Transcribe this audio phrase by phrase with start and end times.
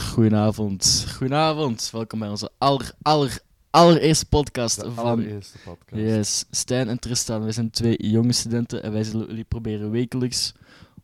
[0.00, 1.06] goedenavond.
[1.16, 1.88] Goedenavond.
[1.92, 3.38] Welkom bij onze aller, aller,
[3.70, 6.02] allereerste podcast De van allereerste podcast.
[6.02, 7.42] yes, Stijn en Tristan.
[7.42, 10.52] Wij zijn twee jonge studenten en wij zullen jullie proberen wekelijks,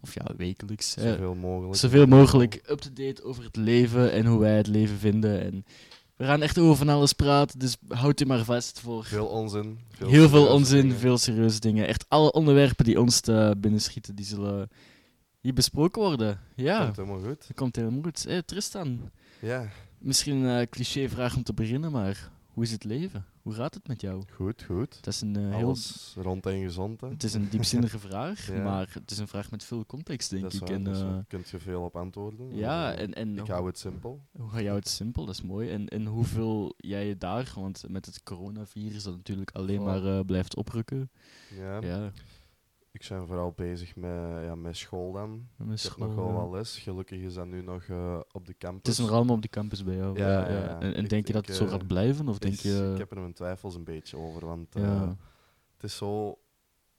[0.00, 1.76] of ja, wekelijks, Zoveel mogelijk.
[1.76, 5.43] zoveel mogelijk up-to-date over het leven en hoe wij het leven vinden.
[5.43, 5.65] En
[6.17, 9.79] we gaan echt over van alles praten, dus houd u maar vast voor Veel onzin.
[9.90, 10.97] Veel heel veel onzin, dingen.
[10.97, 11.87] veel serieuze dingen.
[11.87, 14.69] Echt alle onderwerpen die ons te binnenschieten, die zullen
[15.43, 16.41] hier besproken worden.
[16.55, 17.47] Ja, Komt helemaal goed.
[17.47, 18.47] dat komt helemaal goed.
[18.47, 23.24] Tristan, Ja, misschien een cliché-vraag om te beginnen, maar hoe is het leven?
[23.42, 24.23] Hoe gaat het met jou?
[24.34, 25.05] goed, goed.
[25.05, 25.77] Dat is een eh, heel...
[26.14, 27.00] Rond en gezond.
[27.00, 27.09] Hè.
[27.09, 28.62] Het is een diepzinnige vraag, Ja.
[28.62, 30.60] maar het is een vraag met veel context, denk dat ik.
[30.60, 31.24] waar, en, eh, waar.
[31.28, 32.56] Kunt je veel op antwoorden.
[32.56, 34.20] ja, Eh, en, en Ik hou het simpel.
[34.38, 35.24] hoe ga jou het simpel?
[35.27, 35.70] Dat is mooi.
[35.70, 39.84] En, en hoeveel jij je daar, want met het coronavirus dat natuurlijk alleen Oh.
[39.84, 41.11] maar eh, blijft oprukken.
[41.59, 41.80] Ja.
[41.80, 42.11] Ja,
[42.92, 44.10] Ik ben vooral bezig met,
[44.42, 45.48] ja, met school dan.
[45.56, 46.41] met Ik school, heb nog wel ja.
[46.41, 46.78] wat les.
[46.78, 48.80] Gelukkig is dat nu nog eh, op de campus.
[48.83, 50.19] Het is nog allemaal op de campus bij jou.
[50.19, 50.80] Ja, Ja.
[50.80, 52.28] En, Ik denk je dat het zo eh, gaat blijven?
[52.28, 52.91] Of denk je...
[52.92, 54.47] Ik heb er mijn twijfels een beetje over.
[54.47, 55.08] Want eh,
[55.72, 56.39] het is zo...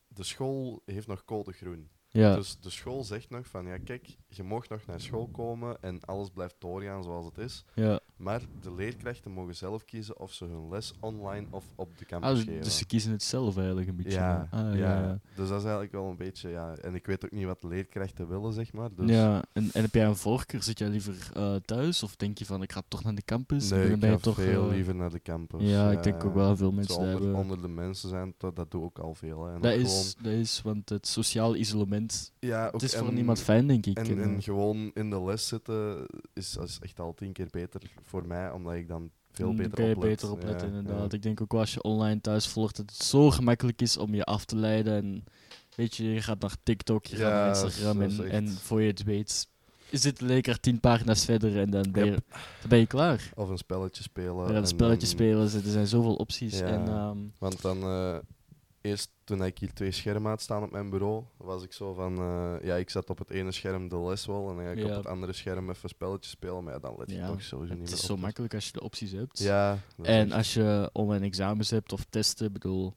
[0.07, 1.89] De school heeft nog code groen.
[2.09, 5.81] ja, Dus de school zegt nog van, ja kijk, je mag nog naar school komen
[5.81, 7.65] en alles blijft doorgaan zoals het is.
[7.75, 7.99] ja.
[8.23, 12.09] Maar de leerkrachten mogen zelf kiezen of ze hun les online of op de Ah,
[12.09, 12.63] campus dus, geven.
[12.63, 14.11] dus ze kiezen het zelf eigenlijk een beetje.
[14.11, 16.75] ja, Ah, ja, ja, dus dat is eigenlijk wel een beetje, ja.
[16.75, 18.89] En ik weet ook niet wat de leerkrachten willen, zeg maar.
[18.95, 20.63] Dus Ja, en, en heb jij een voorkeur?
[20.63, 23.69] Zit jij liever eh, thuis of denk je van ik ga toch naar de campus?
[23.69, 25.69] Nee, ik ga toch, veel eh, liever naar de campus.
[25.69, 27.35] Ja, ik denk ook wel veel mensen onder, hebben.
[27.35, 29.45] onder de mensen zijn, dat, dat doe ik al veel.
[29.45, 29.53] Hè.
[29.53, 33.13] En Dat is, dat is, want het sociaal isolement, ja, ook het is voor en-
[33.13, 33.97] niemand fijn, denk ik.
[33.97, 37.47] En, En, en eh, gewoon in de les zitten is, is echt al tien keer
[37.51, 37.81] beter
[38.13, 40.09] voor mij, omdat ik dan veel dan beter kan je oplet.
[40.09, 41.11] beter opletten, Ja, inderdaad.
[41.11, 41.17] ja.
[41.17, 44.15] Ik denk ook wel als je online thuis volgt, dat het zo gemakkelijk is om
[44.15, 44.93] je af te leiden.
[44.93, 45.23] En
[45.75, 48.81] weet je, je gaat naar TikTok, je Ja, gaat naar Instagram en, echt- en voor
[48.81, 49.47] je het weet,
[49.91, 52.23] zit de leker tien pagina's verder en dan ben je, Yep.
[52.59, 53.31] dan ben je klaar.
[53.35, 54.35] Of een spelletje spelen.
[54.43, 56.59] Ja, en een spelletje dan- spelen, er zijn zoveel opties.
[56.61, 58.17] En, ehm, Want dan, eh,
[58.83, 62.17] eerst toen ik hier twee schermen had staan op mijn bureau, was ik zo van,
[62.17, 64.77] eh, ja, ik zat op het ene scherm de les wel en dan ga ik
[64.77, 64.85] Ja.
[64.85, 67.57] op het andere scherm even spelletjes spelen, maar ja, dan let je Ja, toch sowieso
[67.59, 68.05] niet het meer is op.
[68.05, 69.39] zo Dus- makkelijk als je de opties hebt.
[69.39, 69.77] Ja.
[69.97, 72.93] is En als je online examens hebt of testen, ik bedoel,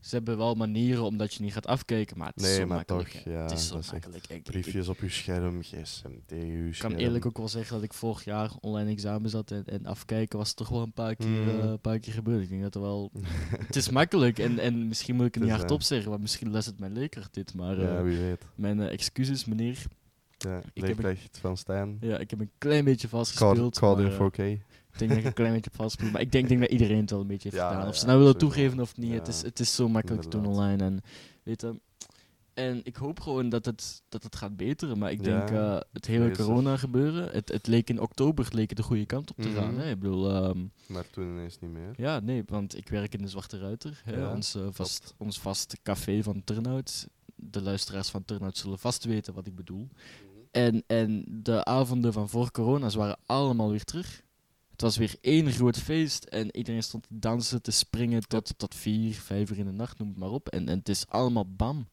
[0.00, 2.76] ze hebben wel manieren omdat je niet gaat afkijken, maar het is Nee, zo maar
[2.76, 3.08] makkelijk.
[3.10, 4.24] toch, ja, het is zo makkelijk.
[4.24, 7.74] Ik- ik- briefjes op je scherm, gsm tegen je Ik kan eerlijk ook wel zeggen
[7.74, 11.14] dat ik vorig jaar online examen zat en, en afkijken was toch wel een paar
[11.16, 11.48] keer, Mm.
[11.48, 12.42] eh, een paar keer gebeurd.
[12.42, 13.10] Ik denk dat er wel...
[13.66, 16.50] het is makkelijk en, en misschien moet ik het niet hardop eh, zeggen, want misschien
[16.50, 18.42] les het mijn leerkracht dit, maar ja, eh, wie weet.
[18.54, 19.82] mijn excuses meneer.
[20.38, 21.96] Ja, heb een- leerkracht van Stijn.
[22.00, 24.62] Ja, ik heb een klein beetje vast Call, call maar, in eh, 4K.
[25.02, 26.12] Ik denk dat ik een klein beetje vastgespeeld.
[26.12, 27.88] Maar ik denk, denk dat iedereen het wel een beetje heeft Ja, gedaan.
[27.88, 29.12] Of ze nou willen toegeven of niet.
[29.12, 30.84] Het, is, het is zo makkelijk te doen online.
[30.84, 31.00] En,
[31.42, 31.80] weet je,
[32.58, 34.98] en ik hoop gewoon dat het, dat het gaat beteren.
[34.98, 36.46] Maar ik denk, eh, het hele vrees het.
[36.46, 39.72] corona gebeuren, het, het leek in oktober het leek de goede kant op te gaan.
[39.72, 39.80] Mhm.
[39.80, 39.90] Hè?
[39.90, 41.92] Ik bedoel, ehm, Maar toen ineens niet meer.
[41.96, 44.00] ja, nee, want ik werk in de Zwarte Ruiter.
[44.04, 44.28] Hè?
[44.28, 47.06] Ons, eh, vast, ons vast café van Turnhout.
[47.34, 49.88] De luisteraars van Turnhout zullen vast weten wat ik bedoel.
[50.50, 54.22] En, en de avonden van voor corona ze waren allemaal weer terug.
[54.78, 58.74] Het was weer één groot feest en iedereen stond te dansen, te springen tot, tot
[58.74, 60.48] vier, vijf uur in de nacht, noem het maar op.
[60.48, 61.88] En, en het is allemaal bam.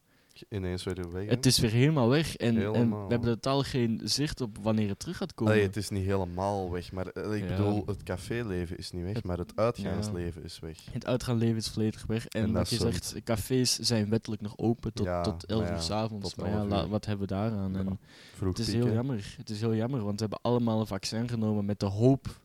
[0.48, 1.24] Ineens weer weg.
[1.24, 1.30] hè?
[1.30, 2.36] Het is weer helemaal weg.
[2.36, 5.52] En, en we hebben totaal geen zicht op wanneer het terug gaat komen.
[5.52, 7.56] Allee, het is niet helemaal weg, maar eh, ik Ja.
[7.56, 10.78] bedoel, het caféleven is niet weg, Het- maar het uitgaansleven is weg.
[10.92, 12.26] Het uitgaanleven is volledig weg.
[12.26, 15.70] En, En dat je zegt, cafés zijn wettelijk nog open tot, Ja, tot 11 maar
[15.70, 16.28] uur ja, s'avonds.
[16.30, 16.88] tot Maar ja, 11 la- uur.
[16.88, 17.76] wat hebben we daaraan?
[17.76, 17.98] En
[18.44, 19.34] het is heel jammer.
[19.36, 22.44] Het is heel jammer, want we hebben allemaal een vaccin genomen met de hoop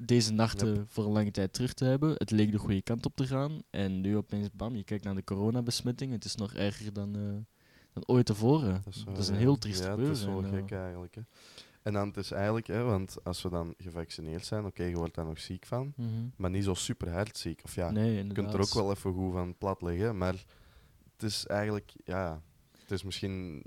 [0.00, 2.14] deze nachten voor een lange tijd terug te hebben.
[2.16, 3.62] Het leek de goede kant op te gaan.
[3.70, 6.12] En nu opeens, bam, je kijkt naar de coronabesmetting.
[6.12, 7.22] Het is nog erger dan, eh,
[7.92, 8.80] dan ooit tevoren.
[8.84, 9.38] Dat is, wel, een ja.
[9.38, 10.14] heel triest Ja, gebeuren.
[10.14, 11.14] het is wel en, eh, gek eigenlijk.
[11.14, 11.22] Hè.
[11.82, 15.14] En dan het is eigenlijk, hè, want als we dan gevaccineerd zijn, oké, je wordt
[15.14, 16.08] daar nog ziek van, mhm.
[16.36, 17.60] maar niet zo super hard ziek.
[17.64, 20.44] Of ja, nee, je kunt er ook wel even goed van plat liggen, maar
[21.12, 22.42] het is eigenlijk, ja,
[22.80, 23.62] het is misschien,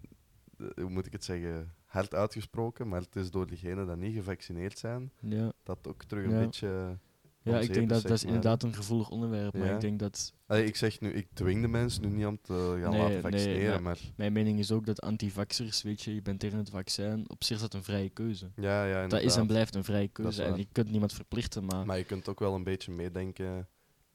[0.57, 4.16] eh, hoe moet ik het zeggen, hard uitgesproken, maar het is door diegenen die niet
[4.16, 6.40] gevaccineerd zijn, Ja, dat ook terug een Ja.
[6.40, 6.98] beetje...
[7.42, 9.54] ja ik denk dat dat is inderdaad een gevoelig onderwerp.
[9.57, 9.74] Maar Ja.
[9.74, 12.78] ik denk dat Allee, ik zeg nu, ik dwing de mensen nu niet om te
[12.81, 16.13] gaan Nee, laten nee, vaccineren, maar- maar Mijn mening is ook dat antivaxers, weet je,
[16.16, 18.50] je bent tegen het vaccin, op zich is dat een vrije keuze.
[18.56, 19.48] ja, ja, Dat is en inderdaad.
[19.48, 21.86] blijft een vrije keuze en je kunt niemand verplichten, maar...
[21.86, 23.68] Maar je kunt ook wel een beetje meedenken.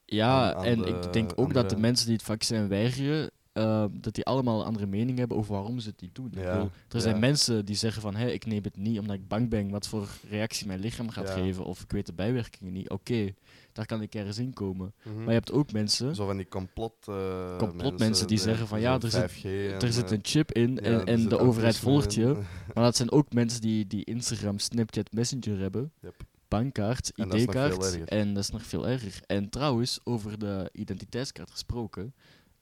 [0.04, 4.14] ja, en de ik denk ook dat de mensen die het vaccin weigeren, eh, dat
[4.14, 6.26] die allemaal een andere mening hebben over waarom ze het niet doen.
[6.32, 7.20] Ik Ja, bedoel, er zijn ja.
[7.20, 10.08] mensen die zeggen van, hé, ik neem het niet omdat ik bang ben wat voor
[10.30, 11.34] reactie mijn lichaam gaat Ja.
[11.34, 12.90] geven, of ik weet de bijwerkingen niet.
[12.90, 13.34] Oké,
[13.72, 14.92] daar kan ik ergens in komen.
[15.02, 15.16] Mhm.
[15.16, 18.80] Maar je hebt ook mensen, Zo van die complot, eh, Complotmensen die de- zeggen van,
[18.80, 21.76] ja, er zit- 5G en, er zit eh, een chip in en, en de overheid
[21.78, 22.24] volgt je.
[22.74, 25.92] Maar dat zijn ook mensen die, die Instagram, Snapchat, Messenger hebben.
[26.00, 26.14] Yep.
[26.48, 28.04] Bankkaart, ID-kaart.
[28.04, 29.20] En dat is nog veel erger.
[29.26, 32.14] En trouwens, over de identiteitskaart gesproken.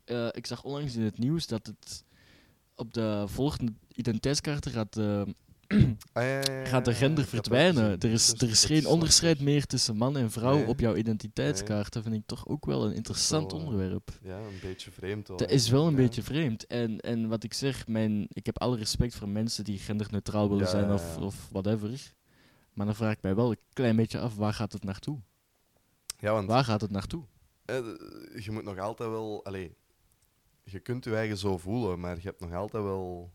[0.06, 2.04] Eh, ik zag onlangs in het nieuws dat het
[2.74, 5.22] op de volgende identiteitskaarten gaat, eh,
[6.12, 7.84] Ah, ja, ja, ja, gaat de gender verdwijnen.
[7.98, 9.46] Er is, Dus er is geen onderscheid lastig.
[9.54, 10.66] meer tussen man en vrouw Nee.
[10.66, 11.92] op jouw identiteitskaart.
[11.92, 14.10] Dat vind ik toch ook wel een interessant wel, onderwerp.
[14.22, 15.36] Ja, een beetje vreemd wel.
[15.36, 16.66] Dat is wel een beetje vreemd.
[16.66, 20.68] En, en wat ik zeg, mijn, ik heb alle respect voor mensen die genderneutraal willen
[20.68, 22.12] zijn of, of whatever.
[22.72, 25.18] Maar dan vraag ik mij wel een klein beetje af, waar gaat het naartoe?
[26.18, 27.24] Ja, want Waar gaat het naartoe?
[27.64, 27.76] eh,
[28.44, 29.44] je moet nog altijd wel...
[29.44, 29.76] Allee,
[30.70, 33.30] je kunt je eigen zo voelen, maar je hebt nog altijd wel...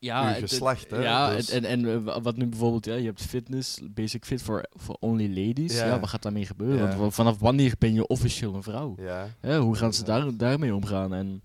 [0.00, 3.04] Ja, het- het- geslacht, hè, Ja, dus- en, en, eh, wat nu bijvoorbeeld, ja, je
[3.06, 5.78] hebt fitness, basic fit voor for only ladies.
[5.78, 5.86] Ja.
[5.86, 6.00] Ja.
[6.00, 6.78] wat gaat daarmee gebeuren?
[6.78, 6.86] Ja.
[6.86, 8.94] Want wa- vanaf wanneer ben je officieel een vrouw?
[9.42, 11.14] Ja, hoe gaan ze daar, daarmee omgaan?
[11.14, 11.42] En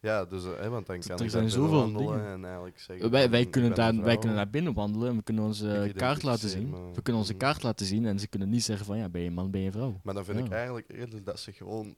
[0.00, 2.26] ja dus, eh, hè, want dan kan Er je zijn zoveel dingen.
[2.26, 5.44] En eigenlijk zeggen wij, wij, kunnen daar, wij kunnen naar binnen wandelen en we kunnen
[5.44, 6.70] onze kaart laten zien.
[6.94, 7.40] We kunnen onze Mhm.
[7.42, 9.70] kaart laten zien en ze kunnen niet zeggen van ja, ben je man, ben je
[9.72, 10.00] vrouw.
[10.02, 11.96] Maar dan vind ik eigenlijk eerder dat ze gewoon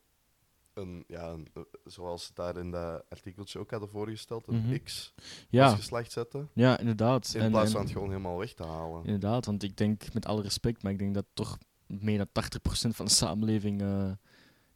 [0.79, 4.79] een, ja, een, eh, zoals ze daar in dat artikeltje ook hadden voorgesteld, een Mhm.
[4.85, 6.49] X als Ja, geslacht zetten.
[6.53, 7.33] ja inderdaad.
[7.35, 9.05] In En- plaats en- van het gewoon helemaal weg te halen.
[9.05, 12.97] Inderdaad, want ik denk met alle respect, maar ik denk dat toch meer dan 80%
[12.97, 14.11] van de samenleving eh,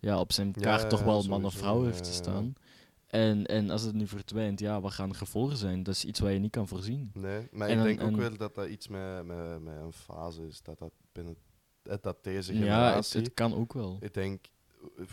[0.00, 2.52] ja, op zijn Ja, kaart toch wel man of vrouw heeft te staan.
[3.06, 5.82] En, en als het nu verdwijnt, ja, wat gaan de gevolgen zijn?
[5.82, 7.10] Dat is iets wat je niet kan voorzien.
[7.14, 10.46] Nee, maar En ik denk ook wel dat dat iets met, met, met een fase
[10.46, 10.62] is.
[10.62, 11.37] Dat dat binnen
[12.00, 13.20] dat deze Ja, het, generatie.
[13.20, 13.96] het kan ook wel.
[14.00, 14.44] Ik denk
[14.99, 15.04] eh,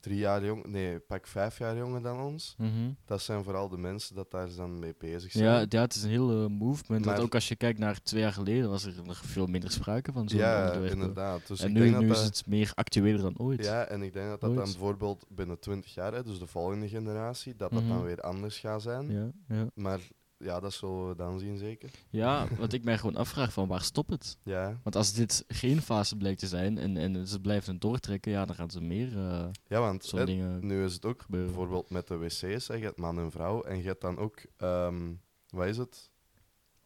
[0.00, 2.54] drie jaar jong, nee, pak vijf jaar jonger dan ons.
[2.58, 2.68] Mhm.
[3.04, 5.44] Dat zijn vooral de mensen dat daar dan mee bezig zijn.
[5.44, 7.04] Ja, ja, het is een hele movement.
[7.04, 9.70] Want Maar- ook als je kijkt naar twee jaar geleden, was er nog veel minder
[9.70, 10.90] sprake van zo'n Ja, onderwerpen.
[11.00, 11.46] inderdaad.
[11.46, 13.64] Dus en ik nu, denk dat nu is het meer actueler dan ooit.
[13.64, 16.88] Ja, en ik denk dat dat dan bijvoorbeeld binnen 20 jaar, hè, dus de volgende
[16.88, 18.04] generatie, dat dat dan Mhm.
[18.04, 19.10] weer anders gaat zijn.
[19.10, 19.66] ja, ja.
[19.74, 20.00] Maar
[20.38, 21.90] ja, dat zullen we dan zien zeker.
[22.10, 24.38] ja, wat ik mij gewoon afvraag van waar stopt het?
[24.42, 28.32] Ja, Want als dit geen fase blijkt te zijn en, en ze blijven het doortrekken,
[28.32, 31.48] ja, dan gaan ze meer eh ja want zo'n dingen nu is het ook gebeuren.
[31.50, 34.38] bijvoorbeeld met de wc's, hè, je hebt man en vrouw, en je hebt dan ook,
[34.56, 35.12] ehm,
[35.48, 36.10] wat is het?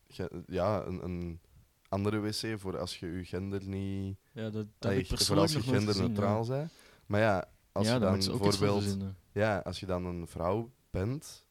[0.06, 1.40] Je- ja, een, een
[1.88, 4.16] andere wc voor als je je gender niet...
[4.32, 6.72] Ja, dat, dat ik voor persoonlijk als je genderneutraal bent.
[7.06, 8.96] Maar ja, als ja, je dan bijvoorbeeld...
[9.32, 11.46] Ja, als je dan een vrouw bent,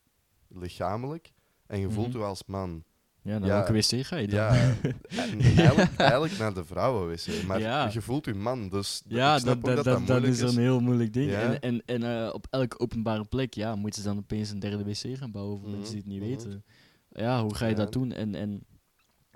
[0.48, 1.32] lichamelijk,
[1.72, 2.18] en je voelt Mhm.
[2.18, 2.84] je als man.
[3.24, 4.40] Ja, naar Ja, welke wc ga je dan?
[4.40, 4.52] Ja,
[5.10, 7.44] en eigenlijk, eigenlijk naar de vrouwenwc.
[7.48, 7.90] Maar Ja.
[7.92, 10.56] je voelt je man, dus Ja, ik snap dat, dat, dat, dat, dat moeilijk is
[10.56, 11.32] een heel moeilijk ding.
[11.32, 11.40] Ja.
[11.42, 14.84] En, en, en eh, op elke openbare plek ja, moeten ze dan opeens een derde
[14.84, 16.30] wc gaan bouwen voor Mhm, mensen die het niet mhm.
[16.30, 16.64] weten.
[17.10, 18.12] Ja, hoe ga je dat doen?
[18.12, 18.66] En, en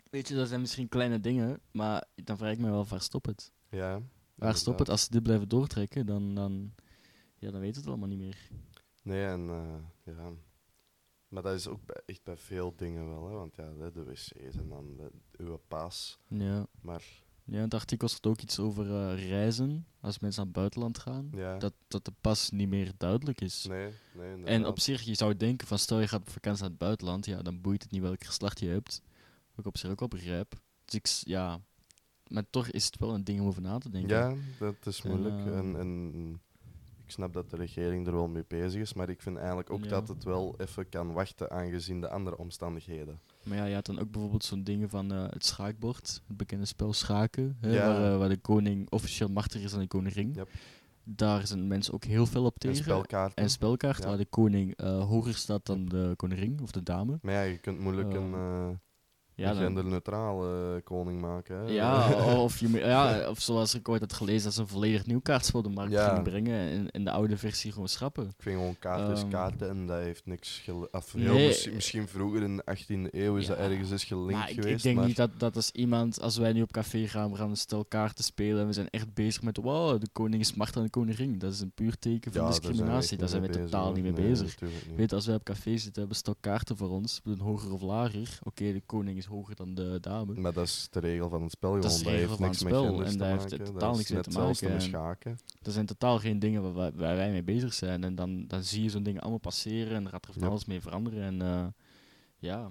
[0.09, 3.25] weet je, dat zijn misschien kleine dingen, maar dan vraag ik me wel, waar stopt
[3.25, 3.51] het?
[3.69, 4.01] Ja,
[4.35, 4.89] Waar stopt het?
[4.89, 6.73] Als ze dit blijven doortrekken, dan, dan,
[7.37, 8.37] ja, dan weten we het allemaal niet meer.
[9.03, 10.29] Nee, en eh, ja.
[11.35, 13.33] Maar dat is ook bij, echt bij veel dingen wel, hè.
[13.33, 16.19] Want ja, de, wc's en dan de, uw pas.
[16.27, 16.67] Ja.
[16.81, 17.03] Maar
[17.43, 20.97] Ja, in het artikel staat ook iets over eh, reizen, als mensen naar het buitenland
[20.99, 23.65] gaan, ja, dat, dat de pas niet meer duidelijk is.
[23.69, 24.67] nee, nee, En inderdaad.
[24.67, 27.41] op zich, je zou denken van stel je gaat op vakantie naar het buitenland, ja,
[27.41, 29.01] dan boeit het niet welk geslacht je hebt.
[29.49, 30.53] Wat ik op zich ook wel begrijp.
[30.85, 31.59] Dus ik, ja,
[32.27, 34.09] maar toch is het wel een ding om over na te denken.
[34.17, 35.45] Ja, dat is En, moeilijk.
[35.45, 36.41] eh, En, en
[37.05, 39.83] ik snap dat de regering er wel mee bezig is, maar ik vind eigenlijk ook
[39.83, 39.89] Ja.
[39.89, 43.19] dat het wel even kan wachten aangezien de andere omstandigheden.
[43.43, 46.65] Maar ja, je had dan ook bijvoorbeeld zo'n dingen van eh, het schaakbord, het bekende
[46.65, 47.87] spel schaken, hè, Ja.
[47.87, 50.31] waar, eh, waar de koning officieel machtiger is dan de koningin.
[50.33, 50.49] Yep.
[51.03, 52.83] Daar zijn mensen ook heel veel op En tegen.
[52.83, 53.43] spelkaarten.
[53.43, 54.07] En spelkaart, Ja.
[54.07, 57.19] waar de koning eh, hoger staat dan de koningin of de dame.
[57.21, 58.33] maar ja, je kunt moeilijk een,
[59.35, 61.55] Ja, een genderneutrale koning maken.
[61.57, 61.71] Hè?
[61.71, 62.09] Ja,
[62.43, 65.61] of, je, ja, of zoals ik ooit had gelezen, dat ze een volledig nieuw kaartspel
[65.61, 66.07] de markt Ja.
[66.07, 68.23] gingen brengen en, en de oude versie gewoon schrappen.
[68.23, 72.07] Ik vind gewoon kaart is Ehm, kaarten en dat heeft niks Nee, heel misschien, misschien
[72.07, 74.75] vroeger in de 18e eeuw is Ja, dat ergens eens gelinkt maar ik, geweest.
[74.75, 77.37] ik denk maar niet dat, dat als iemand, als wij nu op café gaan, we
[77.37, 80.53] gaan een stel kaarten spelen en we zijn echt bezig met, wow, de koning is
[80.53, 81.39] machtiger dan de koningin.
[81.39, 83.17] Dat is een puur teken van Ja, daar zijn we discriminatie.
[83.17, 84.61] Daar zijn we mee totaal niet mee Nee, bezig.
[84.61, 84.71] niet.
[84.95, 87.73] Weet, als wij op café zitten, hebben we stel kaarten voor ons, we doen hoger
[87.73, 88.39] of lager.
[88.43, 90.33] Oké, de koning is hoger dan de dame.
[90.33, 91.73] Maar dat is de regel van het spel.
[91.73, 92.03] Dat is gewoon.
[92.13, 94.29] de regel heeft van niks het spel en daar heeft Dat totaal niks mee te
[94.39, 95.37] maken en- schaken.
[95.61, 98.03] Er zijn totaal geen dingen waar, wij- waar wij mee bezig zijn.
[98.03, 100.47] En dan, dan zie je zo'n ding allemaal passeren en er gaat er van Ja.
[100.47, 101.23] alles mee veranderen.
[101.23, 101.65] En eh,
[102.37, 102.67] ja,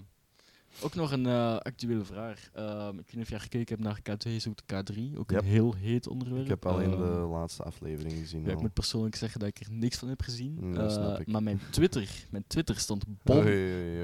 [0.82, 2.48] Ook nog een eh, actuele vraag.
[2.52, 5.16] Ehm, ik weet niet of jij gekeken hebt naar K2 zoekt K3.
[5.18, 5.40] Ook Yep.
[5.40, 6.42] een heel heet onderwerp.
[6.42, 8.42] Ik heb alleen de Ehm, laatste aflevering gezien.
[8.44, 8.60] ja, ik al.
[8.62, 10.56] moet persoonlijk zeggen dat ik er niks van heb gezien.
[10.60, 11.26] Mm, Eh, snap ik.
[11.26, 13.44] maar mijn Twitter, mijn Twitter stond bom,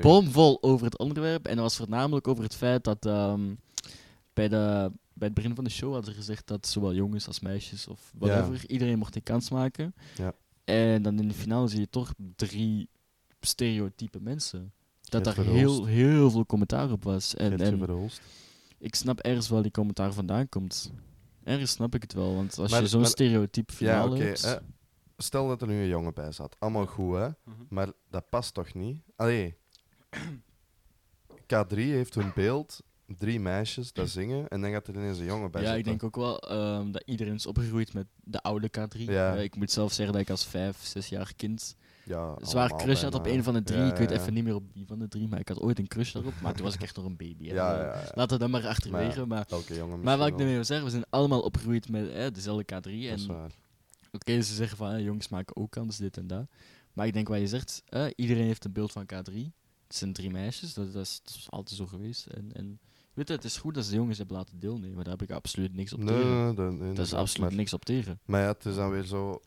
[0.00, 1.46] bomvol over het onderwerp.
[1.46, 3.54] En dat was voornamelijk over het feit dat ehm,
[4.32, 7.40] bij, de, bij het begin van de show hadden ze gezegd dat zowel jongens als
[7.40, 9.94] meisjes of whatever, iedereen mocht een kans maken.
[10.16, 10.32] Ja.
[10.64, 12.88] En dan in de finale zie je toch drie
[13.40, 14.72] stereotype mensen.
[15.10, 17.34] Dat daar heel, heel veel commentaar op was.
[17.34, 18.10] En, en
[18.78, 20.92] ik snap ergens wel die commentaar vandaan komt.
[21.44, 24.60] Ergens snap ik het wel, want als Maar- je zo'n stereotype Ja, finale hebt...
[25.16, 26.56] stel dat er nu een jongen bij zat.
[26.58, 27.26] Allemaal goed, hè?
[27.26, 27.56] Mhm.
[27.68, 29.02] Maar dat past toch niet?
[29.16, 29.54] Allee.
[31.54, 35.50] K3 heeft hun beeld, drie meisjes dat zingen, en dan gaat er ineens een jongen
[35.50, 38.98] bij ja, ik denk ook wel ehm, dat iedereen is opgegroeid met de oude K3.
[39.00, 39.36] Ja.
[39.36, 41.76] Eh, ik moet zelf zeggen dat ik als vijf, zes jaar kind
[42.10, 43.82] ja, zwaar crush had op een van de drie.
[43.86, 45.88] Ik weet even niet meer op wie van de drie, maar ik had ooit een
[45.88, 46.32] crush daarop.
[46.42, 47.46] Maar toen was ik echt nog een baby.
[47.48, 47.54] hè.
[47.54, 48.10] Ja, ja, ja.
[48.14, 49.26] Laten we dat maar achterwege.
[49.26, 49.46] Maar
[49.88, 52.68] Maar, maar wat ik ermee wil zeggen, we zijn allemaal opgegroeid met eh, dezelfde K3.
[52.90, 53.08] wel.
[53.10, 53.50] Dat is En waar.
[54.12, 56.46] Oké, ze zeggen van eh, jongens maken ook kans, dit en dat.
[56.92, 59.34] Maar ik denk wat je zegt, eh, iedereen heeft een beeld van K3.
[59.86, 62.26] Het zijn drie meisjes, dat, dat, is, dat is altijd zo geweest.
[62.26, 62.80] En, en
[63.14, 65.30] weet je, het is goed dat ze de jongens hebben laten deelnemen, daar heb ik
[65.30, 66.16] absoluut niks op Nee,
[66.54, 66.78] tegen.
[66.78, 68.20] nee, dat is absoluut niks op tegen.
[68.24, 69.40] Maar ja, het is dan weer zo.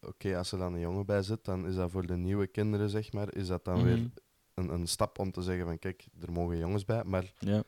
[0.00, 2.90] Oké, als er dan een jongen bij zit, dan is dat voor de nieuwe kinderen,
[2.90, 4.08] zeg maar, is dat dan weer Mhm.
[4.54, 7.04] een, een stap om te zeggen van kijk, er mogen jongens bij.
[7.04, 7.62] Maar Ja,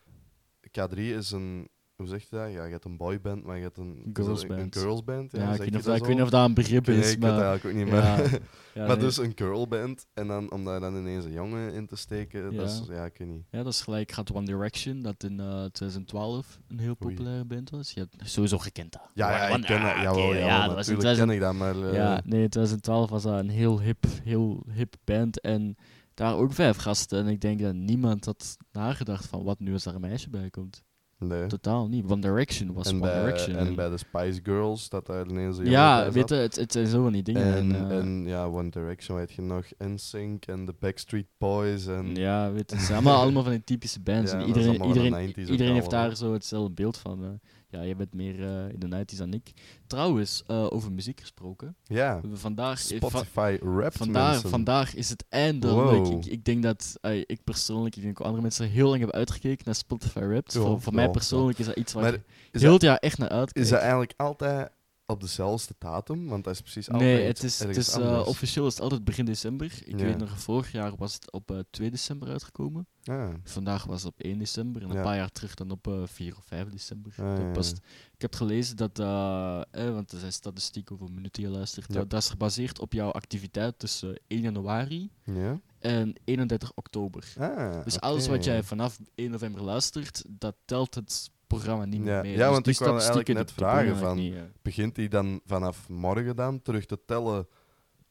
[0.69, 1.69] K3 is een,
[2.01, 2.53] hoe zeg je dat?
[2.53, 4.75] Ja, je hebt een boyband, maar je hebt een is Girls dat een, band.
[4.77, 5.33] een girlsband.
[5.33, 7.21] Ja, ik, weet of dat, ik weet niet of dat een begrip Nee, is, ik
[7.21, 7.39] weet maar...
[7.39, 8.33] dat eigenlijk ook niet, ja, maar,
[8.75, 8.97] ja, maar nee.
[8.97, 12.69] dus een girlband en dan om daar dan ineens een jongen in te steken, dat
[12.71, 13.05] is, Ja.
[13.05, 13.45] ik weet niet.
[13.51, 17.71] Ja, dat is gelijk gaat One Direction, dat in eh, 2012 een heel populaire band
[17.71, 17.91] was.
[17.93, 19.03] Je hebt sowieso gekend dat.
[19.15, 21.29] Ja, ja, ik ken dat, ah, jawel, oké, jawel, ja, dat was in natuurlijk 2000
[21.29, 21.89] ken ik dat, maar...
[21.89, 25.41] eh, Ja, nee, in 2012 was dat een heel hip, heel hip band.
[25.41, 25.77] En
[26.15, 27.19] daar ook vijf gasten.
[27.19, 30.51] En ik denk dat niemand had nagedacht van wat nu als daar een meisje bij
[30.51, 30.83] komt.
[31.21, 31.47] Nee.
[31.47, 32.05] Totaal niet.
[32.11, 33.57] One Direction was En One bij, Direction.
[33.57, 36.87] en bij de Spice Girls, dat daar ineens een ja, weet je, het, het zijn
[36.87, 37.55] zo van die dingen.
[37.55, 41.87] En, En, eh, en ja, One Direction, weet je nog, NSYNC en de Backstreet Boys.
[41.87, 44.33] En, ja, weet je, het zijn allemaal, allemaal van die typische bands.
[44.33, 47.25] Ja, en iedereen, iedereen, 90s ook iedereen heeft daar zo hetzelfde beeld van.
[47.25, 47.31] eh.
[47.71, 49.51] Ja, jij bent meer eh, in de 90s dan ik.
[49.87, 51.77] Trouwens, eh, over muziek gesproken.
[51.85, 55.89] ja, vandaag, eh, va- Spotify rapt Vandaag, is het eindelijk.
[56.07, 56.17] Wow.
[56.19, 59.65] Ik, ik denk dat ik persoonlijk, ik denk ook andere mensen heel lang hebben uitgekeken
[59.65, 60.53] naar Spotify Wrapped.
[60.53, 62.23] Voor voor mij persoonlijk is dat iets waar Maar ik
[62.53, 63.65] is heel dat, het jaar echt naar uitkijk.
[63.65, 64.71] is dat eigenlijk altijd
[65.11, 66.27] op dezelfde datum?
[66.29, 69.05] Want dat is precies altijd nee, het is, het is eh, officieel is het altijd
[69.05, 69.73] begin december.
[69.85, 70.05] Ik Ja.
[70.05, 72.87] weet nog, vorig jaar was het op eh 2 december uitgekomen.
[73.05, 74.83] Ah, Vandaag was het op 1 december.
[74.83, 74.95] En Ja.
[74.95, 77.13] een paar jaar terug dan op eh 4 of 5 december.
[77.17, 77.77] Ah, Dat ja, past.
[77.77, 77.89] ja.
[78.15, 81.87] Ik heb gelezen dat, eh, eh, want er zijn statistieken hoeveel minuten je luistert.
[81.93, 81.95] Ja.
[81.99, 85.61] Dat, dat is gebaseerd op jouw activiteit tussen 1 januari ja?
[85.79, 87.33] en 31 oktober.
[87.39, 92.13] Ah, Dus alles wat jij vanaf 1 november luistert, dat telt het programma niet meer
[92.15, 92.31] Ja, mee.
[92.33, 95.89] ja, Dus want die ik wou eigenlijk net vragen eigenlijk niet, Begint die dan vanaf
[95.89, 97.49] morgen dan terug te tellen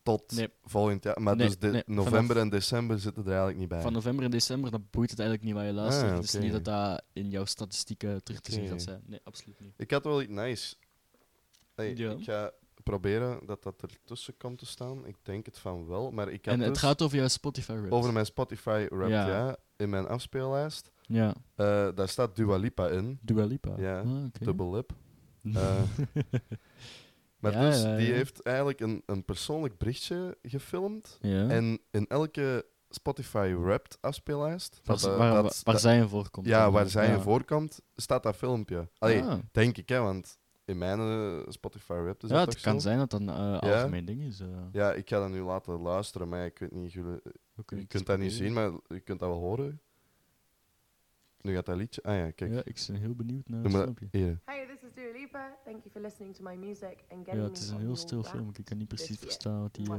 [0.04, 0.50] tot Nee.
[0.64, 1.22] volgend jaar?
[1.22, 3.78] Maar Nee, dus de, nee, november vanaf- en december zitten er eigenlijk niet bij.
[3.78, 3.84] eh.
[3.84, 6.10] Van november en december, dan boeit het eigenlijk niet waar je luistert.
[6.10, 6.44] Ah, Het is oké.
[6.44, 9.02] niet dat dat in jouw statistieken terug te zien gaat zijn.
[9.06, 9.74] Nee, absoluut niet.
[9.78, 10.76] Ik had wel iets nice.
[11.76, 12.12] Hey, Ja.
[12.12, 12.52] Ik ga
[12.84, 15.06] proberen dat dat ertussen komt te staan.
[15.06, 16.12] Ik denk het van wel.
[16.12, 17.92] Maar ik had En het dus gaat over jouw Spotify Wrapped.
[17.92, 19.28] over mijn Spotify rap, Ja.
[19.28, 19.58] ja.
[19.78, 20.92] in mijn afspeellijst.
[21.12, 23.20] Ja, Eh, daar staat Dua Lipa in.
[23.22, 23.74] Dua Lipa.
[23.78, 24.24] Ja, Ah.
[24.32, 24.92] Dubbel lip.
[25.54, 25.82] Eh,
[27.40, 31.18] Maar Ja, dus, ja, die heeft eigenlijk een, een persoonlijk berichtje gefilmd.
[31.22, 36.46] En in elke Spotify Wrapped afspeellijst, waar, dat, waar, dat- waar, zij in voorkomt.
[36.48, 38.90] ja, waar zij in voorkomt, staat dat filmpje.
[38.98, 39.40] Allee, Ah.
[39.52, 42.80] denk ik, hè, want in mijn eh, Spotify Wrapped is ja, het kan zo?
[42.80, 44.42] zijn dat dat een eh, algemeen ding is.
[44.72, 47.20] Ja, ik ga dat nu laten luisteren, maar ik weet niet, jullie,
[47.68, 49.82] je kunt dat niet zien, maar je kunt dat wel horen.
[51.42, 52.02] Nu gaat dat liedje.
[52.04, 52.54] Ah ja, kijk.
[52.54, 54.08] Ja, ik ben heel benieuwd naar het filmpje.
[54.12, 54.40] hier.
[54.46, 55.56] Hey, this is Dua Lipa.
[55.66, 57.96] Thank you for listening to my music and Ja, getting het me is een heel
[57.96, 58.60] stil filmpje.
[58.62, 59.92] Ik kan niet precies verstaan wat die...
[59.94, 59.98] Eh,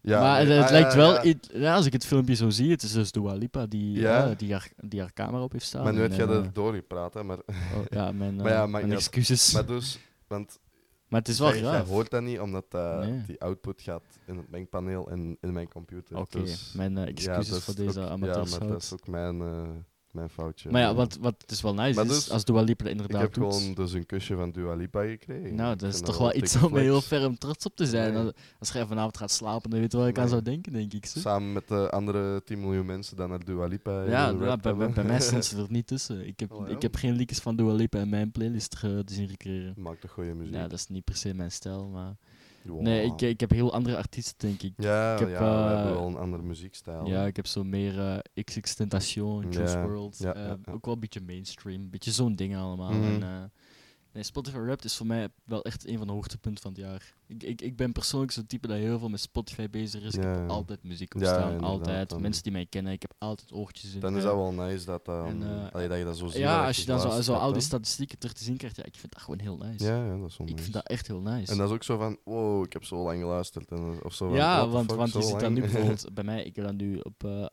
[0.00, 1.26] Ja, maar nee, het, het ah, lijkt ja, wel...
[1.26, 1.34] ja.
[1.52, 4.30] Ja, als ik het filmpje zo zie, het is dus Dua Lipa die, Ja.
[4.30, 5.84] eh, die, haar, die haar camera op heeft staan.
[5.84, 7.22] Maar nu heb jij eh, er doorgepraat, hè.
[7.24, 9.52] Maar, oh, ja, mijn, Maar ja, eh, mijn excuses.
[9.52, 10.58] maar dus, want
[11.08, 11.86] Maar het is wel jij, jij graag.
[11.86, 13.22] hoort dat niet, omdat eh, Nee.
[13.26, 16.16] die output gaat in het mengpaneel en in mijn computer.
[16.18, 18.24] Oké, Dus, mijn eh, ja, excuses is voor deze ook-.
[18.24, 19.68] Ja, maar dat is ook mijn, eh,
[20.14, 20.70] mijn foutje.
[20.70, 22.92] Maar ja, wat, wat het is wel nice Maar is, dus, als Dua Lipa dat
[22.92, 23.54] Ik inderdaad heb doet...
[23.54, 25.54] gewoon dus een kusje van Dua Lipa gekregen.
[25.54, 28.12] nou, dat is toch wel iets om heel ferm trots op te zijn.
[28.12, 28.32] Nee.
[28.58, 31.06] Als, jij vanavond gaat slapen, dan weet je wel ik aan zou denken, denk ik.
[31.06, 31.18] Zo.
[31.18, 34.04] Samen met de andere 10 miljoen mensen dan naar Dua Lipa.
[34.04, 34.94] Ja, rappen bij, bij, hebben.
[34.94, 36.26] bij mij stond ze er niet tussen.
[36.26, 36.74] Ik heb, Oh, ja.
[36.74, 39.74] ik heb geen liedjes van Dua Lipa in mijn playlist te zien gekregen.
[39.76, 40.54] Maakt toch goede muziek.
[40.54, 42.16] Ja, dat is niet per se mijn stijl, maar...
[42.64, 44.72] Nee, ik, ik heb heel andere artiesten, denk ik.
[44.76, 47.06] Ja, ik heb, ja we eh, hebben wel een andere muziekstijl.
[47.06, 49.78] Ja, ik heb zo meer eh XX Tentation, Juice
[50.24, 50.72] ja, eh, ja.
[50.72, 51.80] Ook wel een beetje mainstream.
[51.80, 52.92] Een beetje zo'n ding allemaal.
[52.92, 53.22] Mhm.
[53.22, 53.52] En,
[54.12, 57.14] nee, Spotify Wrapped is voor mij wel echt een van de hoogtepunten van het jaar.
[57.34, 60.14] Ik, ik, ik ben persoonlijk zo'n type dat heel veel met Spotify bezig is.
[60.14, 61.60] Ik heb altijd muziek op staan.
[61.60, 62.08] altijd.
[62.08, 64.00] dan- Mensen die mij kennen, ik heb altijd oortjes in.
[64.00, 66.36] Dan is dat wel nice dat, dan, En, eh, allee, dat je dat zo ziet.
[66.40, 68.96] Ja, als je dan zo, zo al die statistieken terug te zien krijgt, ja, ik
[68.96, 69.84] vind dat gewoon heel nice.
[69.84, 70.62] Ja, ja, dat is wel ik nice.
[70.62, 71.52] vind dat echt heel nice.
[71.52, 73.70] En dat is ook zo van, wow, ik heb zo lang geluisterd.
[73.70, 76.56] En, of zo ja, want, fuck, want je ziet dan nu bijvoorbeeld bij mij, ik
[76.56, 77.46] heb nu op eh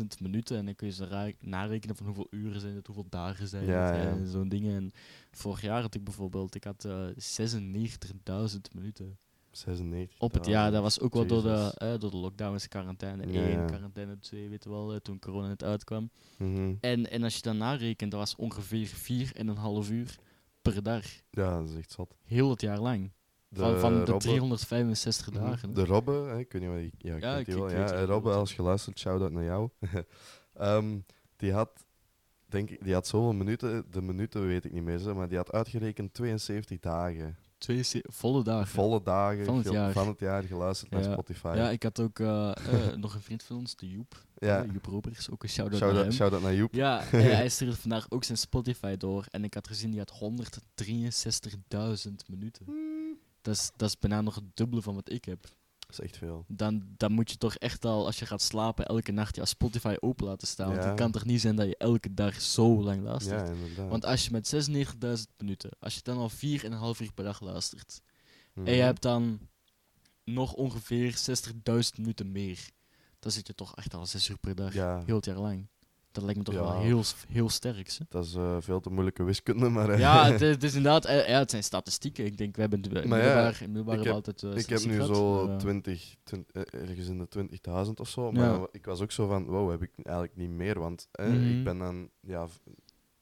[0.00, 3.06] 78.000 minuten en dan kun je zo ra- narekenen van hoeveel uren zijn het, hoeveel
[3.08, 3.92] dagen zijn het ja.
[3.94, 4.74] en zo'n dingen.
[4.76, 4.90] En
[5.36, 9.18] vorig jaar had ik bijvoorbeeld, ik had eh 96.000 minuten
[9.50, 10.20] 96.
[10.20, 10.70] op het ja, jaar.
[10.70, 13.64] Dat was ook wel door de, eh, door de lockdowns, quarantaine Ja, 1, ja.
[13.64, 16.10] quarantaine 2, weet je wel, eh, toen corona net uitkwam.
[16.38, 16.74] Mhm.
[16.80, 20.18] En, en als je dan narekent, dat was ongeveer 4,5 uur
[20.62, 21.04] per dag.
[21.30, 22.16] Ja, dat is echt zat.
[22.24, 23.10] Heel het jaar lang.
[23.52, 25.42] Van, van de Robbe- 365 Mhm.
[25.44, 25.74] dagen.
[25.74, 26.92] De Robbe, hè, ik weet niet wat ik...
[26.98, 29.68] Ja, ik Ja, weet ik- ik Ja, eh, Robbe, als je luistert, shout-out naar jou.
[30.54, 30.98] Ehm,
[31.36, 31.84] die had,
[32.46, 35.36] denk ik, die had zoveel minuten, de minuten weet ik niet meer, zo, maar die
[35.36, 37.36] had uitgerekend 72 dagen.
[37.58, 38.66] Twee volle dagen.
[38.66, 39.92] Volle dagen Van het jaar.
[39.92, 41.02] van het jaar geluisterd naar.
[41.02, 41.52] Spotify.
[41.56, 44.24] Ja, ik had ook eh, eh, nog een vriend van ons, de Joep.
[44.38, 44.62] Ja.
[44.62, 46.28] Eh, Joep Robers, ook een shout-out naar Shout-out hem.
[46.30, 46.74] shout naar Joep.
[46.74, 49.26] Ja, hij stuurde vandaag ook zijn Spotify door.
[49.30, 50.12] En ik had gezien, die had
[52.06, 52.66] 163.000 minuten.
[53.42, 55.46] Dat is, dat is bijna nog het dubbele van wat ik heb.
[55.86, 56.44] Dat is echt veel.
[56.48, 59.96] Dan, dan moet je toch echt al, als je gaat slapen, elke nacht je Spotify
[60.00, 60.70] open laten staan.
[60.72, 63.48] Want het kan toch niet zijn dat je elke dag zo lang Ja, luistert.
[63.48, 63.88] inderdaad.
[63.88, 68.00] Want als je met 96.000 minuten, als je dan al 4,5 uur per dag luistert.
[68.54, 68.66] Mhm.
[68.66, 69.38] En je hebt dan
[70.24, 72.70] nog ongeveer 60.000 minuten meer.
[73.18, 74.72] Dan zit je toch echt al 6 uur per dag.
[74.74, 75.66] Ja, Heel het jaar lang.
[76.16, 76.60] Dat lijkt me toch Ja.
[76.72, 77.90] wel heel, heel sterk.
[77.98, 78.04] hè?
[78.08, 79.88] dat is eh, veel te moeilijke wiskunde, maar...
[79.90, 82.24] eh, Ja, het, is- het is inderdaad, eh, ja, het zijn statistieken.
[82.24, 85.32] Ik denk, we hebben in middelbaar, in middelbaar ik heb- altijd ik heb nu zo
[85.32, 88.32] gehad, maar, eh, 20, 20 eh, ergens in de 20.000 of zo.
[88.32, 90.78] Maar ik was ook zo van, wow, heb ik eigenlijk niet meer.
[90.78, 91.58] Want eh, Mhm.
[91.58, 92.46] ik ben dan, ja,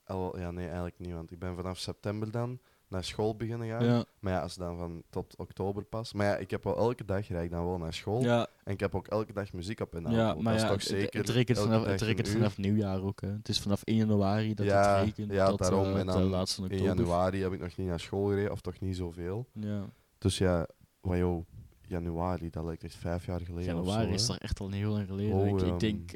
[0.04, 1.12] al, ja, nee, eigenlijk niet.
[1.12, 2.58] Want ik ben vanaf september dan
[2.94, 3.84] naar school beginnen gaan.
[3.84, 6.12] ja, Maar ja, als dan van tot oktober pas.
[6.12, 8.22] Maar ja, ik heb wel elke dag rijd ik dan wel naar school.
[8.22, 10.40] ja, En ik heb ook elke dag muziek op in de ja, auto.
[10.42, 11.20] maar dat is toch het- zeker.
[11.20, 13.20] het, rekent vanaf, het rekent vanaf nieuwjaar ook.
[13.20, 13.28] Hè.
[13.28, 15.84] Het is vanaf 1 januari dat Ja, het rekent ja, tot daarom.
[15.94, 18.80] eh, En dan laatste In januari heb ik nog niet naar school gereden, of toch
[18.80, 19.46] niet zoveel.
[19.52, 19.84] Ja.
[20.18, 20.66] Dus ja,
[21.02, 21.44] joh,
[21.86, 23.74] januari, dat lijkt echt vijf jaar geleden.
[23.74, 25.34] Januari zo, is toch echt al heel lang geleden.
[25.36, 26.10] Oh, ik, ik denk,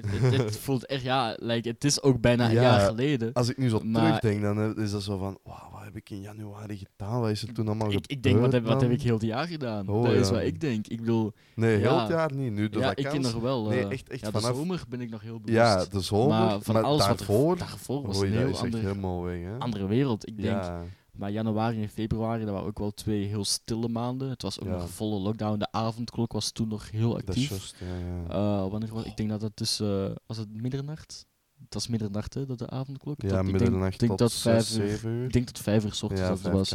[0.00, 3.32] het, voelt echt, ja, like, het is ook bijna een Ja, jaar geleden.
[3.32, 6.10] Als ik nu zo Maar- terugdenk, dan is dat zo van, wow, wat heb ik
[6.10, 7.20] in januari gedaan?
[7.20, 9.14] Wat is er toen allemaal Ik, ik denk, wat heb, gebeurd, wat heb ik heel
[9.14, 9.88] het jaar gedaan?
[9.88, 10.86] Oh, dat is wat ik denk.
[10.86, 12.52] Ik bedoel, Nee, heel het jaar niet.
[12.52, 13.32] Nu de ja, ik ken vakantie.
[13.32, 13.68] nog wel.
[13.68, 15.56] Nee, eh, echt- echt ja, de vanaf- zomer ben ik nog heel bewust.
[15.58, 16.28] Ja, de zomer.
[16.28, 18.80] maar Maar, van alles daarvoor, wat er daarvoor was oei, een heel is echt ander,
[18.80, 19.56] helemaal weg, hè?
[19.58, 20.28] andere wereld.
[20.28, 24.28] Ik denk, ja, maar januari en februari, dat waren ook wel twee heel stille maanden.
[24.28, 24.72] Het was ook Ja.
[24.72, 25.58] nog een volle lockdown.
[25.58, 27.72] De avondklok was toen nog heel dat actief.
[27.80, 28.28] ja, ja.
[28.28, 31.26] Eh, wanneer was, ik denk dat het tussen, uh, was het middernacht?
[31.64, 33.22] Het was middernacht, hè, dat de avondklok.
[33.22, 35.24] ja, dat, ik denk- middernacht ik denk tot dat zes, vijf uur, zeven uur.
[35.24, 36.74] Ik denk tot vijf uur s ochtends ja, dat het was.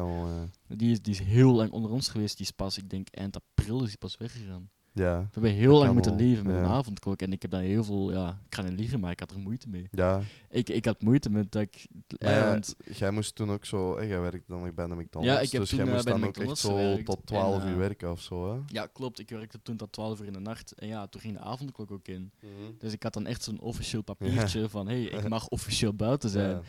[0.68, 2.38] Die is, die is heel lang onder ons geweest.
[2.38, 4.70] Die is pas, ik denk eind april is die pas weggegaan.
[4.98, 6.62] Ja, We hebben heel lang moeten leven met ja.
[6.62, 7.22] een avondklok.
[7.22, 9.40] En ik heb daar heel veel, ja, ik ga niet liegen, maar ik had er
[9.40, 9.88] moeite mee.
[9.92, 10.22] ja.
[10.50, 11.88] Ik, ik had moeite met dat ik...
[12.18, 12.60] Eh, ja,
[12.94, 15.62] jij moest toen ook zo, hè, jij werkte dan bij de McDonald's, Ja, ik heb
[15.62, 17.78] dus toen, jij eh, moest dan ook echt zo gewerkt tot en, 12 uur eh,
[17.78, 18.60] werken of zo, hè?
[18.68, 19.20] ja, klopt.
[19.20, 20.72] Ik werkte toen tot 12 uur in de nacht.
[20.72, 22.32] En ja, toen ging de avondklok ook in.
[22.78, 24.88] Dus ik had dan echt zo'n officieel papiertje van...
[24.88, 26.62] Hé, hey, ik mag officieel buiten zijn.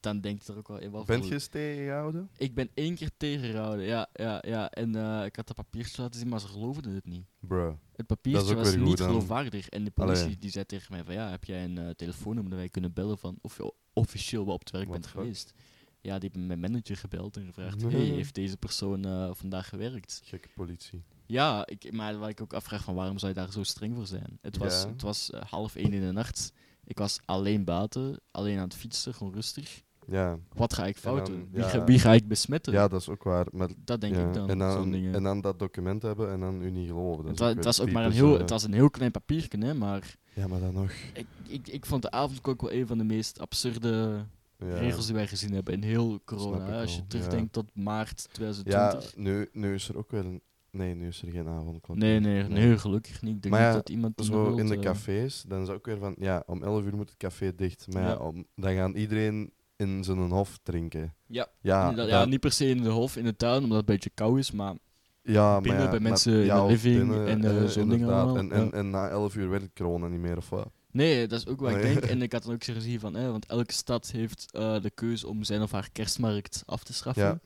[0.00, 2.28] Dan denk je er ook wel in wat Bent voor- je eens tegengehouden?
[2.36, 4.08] Ik ben één keer tegengehouden, ja.
[4.12, 4.70] ja, ja.
[4.70, 7.26] En eh, ik had dat papiertje laten zien, maar ze geloofden het niet.
[7.40, 7.72] Bruh.
[7.96, 9.06] Het papiertje was niet dan.
[9.06, 9.68] geloofwaardig.
[9.68, 10.38] En de politie Allee.
[10.38, 11.14] die zei tegen mij van...
[11.14, 13.38] Ja, heb jij een eh, telefoonnummer dat wij kunnen bellen van...
[13.40, 15.20] Of je officieel wel op het werk What bent fuck?
[15.20, 15.52] geweest?
[16.00, 17.82] Ja, die hebben mijn manager gebeld en gevraagd...
[17.82, 17.92] Nee.
[17.96, 20.20] Hey, heeft deze persoon eh, vandaag gewerkt?
[20.24, 21.02] Gekke politie.
[21.26, 24.06] Ja, ik, maar wat ik ook afvraag van waarom zou je daar zo streng voor
[24.06, 24.38] zijn?
[24.40, 24.88] Het was, Ja.
[24.88, 26.52] het was half één in de nacht.
[26.84, 29.82] Ik was alleen buiten, alleen aan het fietsen, gewoon rustig.
[30.06, 30.38] Ja.
[30.54, 31.48] Wat ga ik fout dan, doen?
[31.50, 31.68] Wie, ja.
[31.68, 32.72] ga, wie ga ik besmetten?
[32.72, 33.46] ja, dat is ook waar.
[33.52, 34.26] Maar, dat denk ja.
[34.26, 34.50] ik dan.
[34.50, 35.14] En zo'n dan, dingen.
[35.14, 37.24] en dan dat document hebben en dan u niet geloven.
[37.24, 39.58] Dat het, ook was ook maar een heel, eh, het was een heel klein papiertje,
[39.58, 40.90] hè, maar Ja, maar dan nog.
[41.12, 44.24] ik, ik, ik vond de avondklok wel een van de meest absurde
[44.58, 44.74] Ja.
[44.78, 46.80] regels die wij gezien hebben in heel corona.
[46.80, 49.16] Als je wel, terugdenkt tot maart Ja, 2020.
[49.16, 50.42] nu, nu is er ook weer een...
[50.72, 51.96] Nee, nu is er geen avondklok.
[51.96, 53.34] nee, nee, nee, gelukkig niet.
[53.34, 55.60] Ik denk Maar niet ja, dat iemand Zo nog in de wilt, eh, cafés, dan
[55.62, 56.14] is het ook weer van...
[56.18, 57.86] Ja, om 11 uur moet het café dicht.
[57.92, 61.14] Maar ja, om, dan gaan iedereen in zijn hof drinken.
[61.26, 63.94] Ja, Ja, ja, niet per se in de hof, in de tuin, omdat het een
[63.94, 64.74] beetje koud is, maar
[65.22, 68.08] ja, binnen maar ja, bij maar- mensen in de living binnen, en, eh, zo'n dingen
[68.08, 70.70] allemaal, En, en, en na 11 uur werkt corona niet meer, of wat?
[70.90, 71.98] nee, dat is ook wat ik denk.
[72.12, 75.44] En ik had dan ook gezien van, eh, want elke stad heeft de keuze om
[75.44, 77.40] zijn of haar kerstmarkt af te schaffen.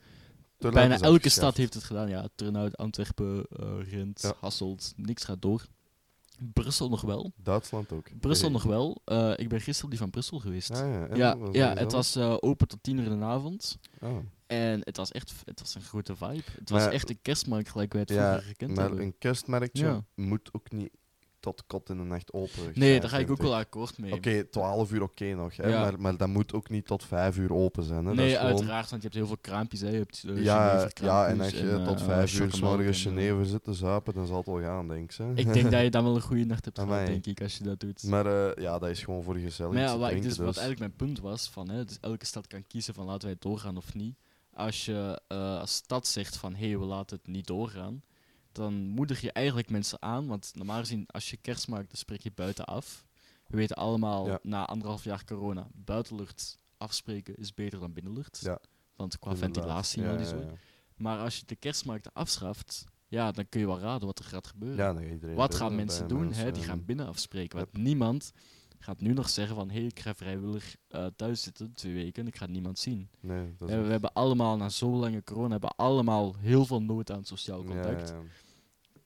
[0.57, 2.09] Bijna elke stad heeft het gedaan.
[2.09, 3.45] Ja, Turnhout, Antwerpen,
[3.87, 4.33] Gent, Ja.
[4.39, 5.65] Hasselt, niks gaat door.
[6.53, 7.31] Brussel nog wel.
[7.35, 8.19] Duitsland ook.
[8.19, 9.01] Brussel nog wel.
[9.05, 10.69] Eh, ik ben gisteren die van Brussel geweest.
[10.69, 13.77] Ja, ja, en ja, het was eh, open tot tien uur in de avond.
[14.01, 14.17] Oh.
[14.47, 16.43] En het was echt het was een grote vibe.
[16.59, 19.03] Het was Maar- echt een kerstmarkt gelijk wij het Ja, vroeger gekend maar hebben.
[19.05, 20.89] een kerstmarktje moet ook niet
[21.39, 22.71] tot kot in de nacht open.
[22.73, 24.13] Nee, daar ga ik ook wel akkoord mee.
[24.13, 25.81] Oké, 12 uur oké nog, hè, Ja.
[25.81, 28.05] maar, maar dat moet ook niet tot 5 uur open zijn.
[28.05, 28.13] Hè.
[28.13, 29.81] nee, gewoon- uiteraard, want je hebt heel veel kraampjes.
[29.81, 29.89] Hè.
[29.89, 33.05] Je hebt eh, Ja, ja, en als je tot eh, 5 uur s chocomelk morgens
[33.05, 35.19] en, eh, Geneve zit te zuipen, dan zal het wel gaan, denk ik.
[35.35, 37.05] Ik denk dat je dan wel een goede nacht hebt gehad, Amai.
[37.05, 38.03] denk ik, als je dat doet.
[38.03, 40.47] Maar eh, ja, dat is gewoon voor gezellig Maar ja, te wat, drinken, dus, wat
[40.47, 43.31] dus- eigenlijk mijn punt was, van, hè, dus elke stad kan kiezen van laten wij
[43.31, 44.15] het doorgaan of niet.
[44.53, 48.01] Als je eh, als stad zegt van hé, hey, we laten het niet doorgaan,
[48.57, 50.27] dan moedig je eigenlijk mensen aan.
[50.27, 53.05] Want normaal gezien, als je kerst maakt, dan spreek je buiten af.
[53.47, 54.39] We weten allemaal, Ja.
[54.43, 58.39] na anderhalf jaar corona, buitenlucht afspreken is beter dan binnenlucht.
[58.43, 58.59] Ja.
[58.95, 59.55] Want qua Inderdaad.
[59.55, 60.57] ventilatie en ja, zo.
[60.95, 64.47] Maar als je de kerstmarkten afschaft, ja, dan kun je wel raden wat er gaat
[64.47, 64.77] gebeuren.
[64.77, 66.33] Ja, dan Wat gaan mensen doen?
[66.33, 66.51] Hè?
[66.51, 67.57] Die en- gaan binnen afspreken.
[67.57, 68.31] Want niemand
[68.79, 69.69] gaat nu nog zeggen van...
[69.69, 73.09] hé, hey, ik ga vrijwillig eh, thuis zitten, twee weken, ik ga niemand zien.
[73.19, 77.11] Nee, dat is we hebben allemaal, na zo lange corona, hebben allemaal heel veel nood
[77.11, 78.13] aan sociaal Ja, contact.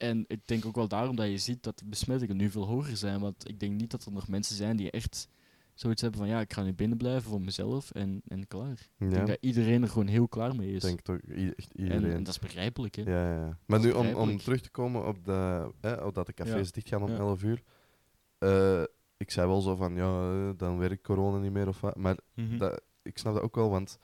[0.02, 2.98] En ik denk ook wel daarom dat je ziet dat de besmettingen nu veel hoger
[2.98, 3.20] zijn.
[3.20, 5.28] Want ik denk niet dat er nog mensen zijn die echt
[5.74, 6.30] zoiets hebben van...
[6.30, 8.90] ja, ik ga nu binnen blijven voor mezelf en, en klaar.
[9.00, 10.82] Ik denk dat iedereen er gewoon heel klaar mee is.
[10.82, 11.18] denk toch
[11.58, 12.04] echt iedereen.
[12.12, 13.02] en dat is begrijpelijk, hè.
[13.04, 13.58] Ja, ja.
[13.66, 16.72] Maar nu om, om terug te komen op, de, hè, op dat de cafés Ja.
[16.74, 17.18] dichtgaan om Ja.
[17.18, 17.64] 11 uur.
[18.38, 18.84] eh,
[19.18, 21.96] ik zei wel zo van, ja, eh, dan werkt corona niet meer of wat.
[21.96, 22.58] Maar Mhm.
[22.58, 24.00] dat, ik snap dat ook wel, want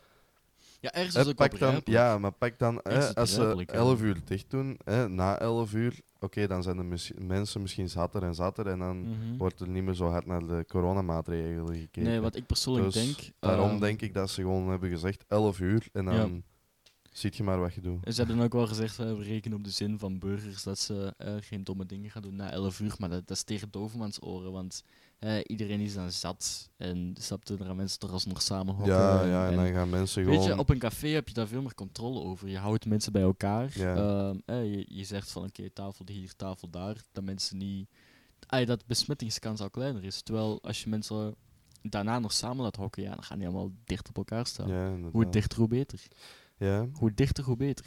[0.80, 3.72] ja, ergens is het ook pak dan, ja, maar pak dan, hè, als ze begrijpelijk,
[3.72, 3.78] ja.
[3.78, 7.90] 11 uur dicht doen, hè, na 11 uur, oké, dan zijn de mis- mensen misschien
[7.90, 9.38] zatter en zatter en dan Mhm.
[9.38, 12.04] wordt er niet meer zo hard naar de coronamaatregelen gekeken.
[12.04, 13.32] Nee, wat ik persoonlijk Dus denk...
[13.40, 16.28] Daarom ehm, denk ik dat ze gewoon hebben gezegd 11 uur en dan Ja.
[17.18, 18.14] Ziet je maar wat je doet.
[18.14, 21.36] Ze hebben ook wel gezegd, we rekenen op de zin van burgers dat ze eh,
[21.40, 22.96] geen domme dingen gaan doen na 11 uur.
[22.98, 24.84] Maar dat, dat is tegen dovermans oren, want
[25.44, 26.70] iedereen is dan zat.
[26.78, 28.94] En snapte, er gaan mensen toch alsnog samen hokken.
[28.94, 30.50] Ja, en- ja, en dan gaan mensen Weet gewoon...
[30.50, 32.48] je, op een café heb je daar veel meer controle over.
[32.48, 33.72] Je houdt mensen bij elkaar.
[33.74, 33.96] Ja.
[33.96, 36.96] Ehm, eh, je, je zegt van oké, tafel hier, tafel daar.
[37.12, 37.90] Dat mensen niet.
[38.66, 40.22] Dat besmettingskans al kleiner is.
[40.22, 41.36] Terwijl als je mensen
[41.82, 44.68] daarna nog samen laat hokken, ja, dan gaan die allemaal dicht op elkaar staan.
[44.70, 46.08] Ja, Hoe dichter, hoe beter.
[46.58, 47.86] Ja, Hoe dichter, hoe beter.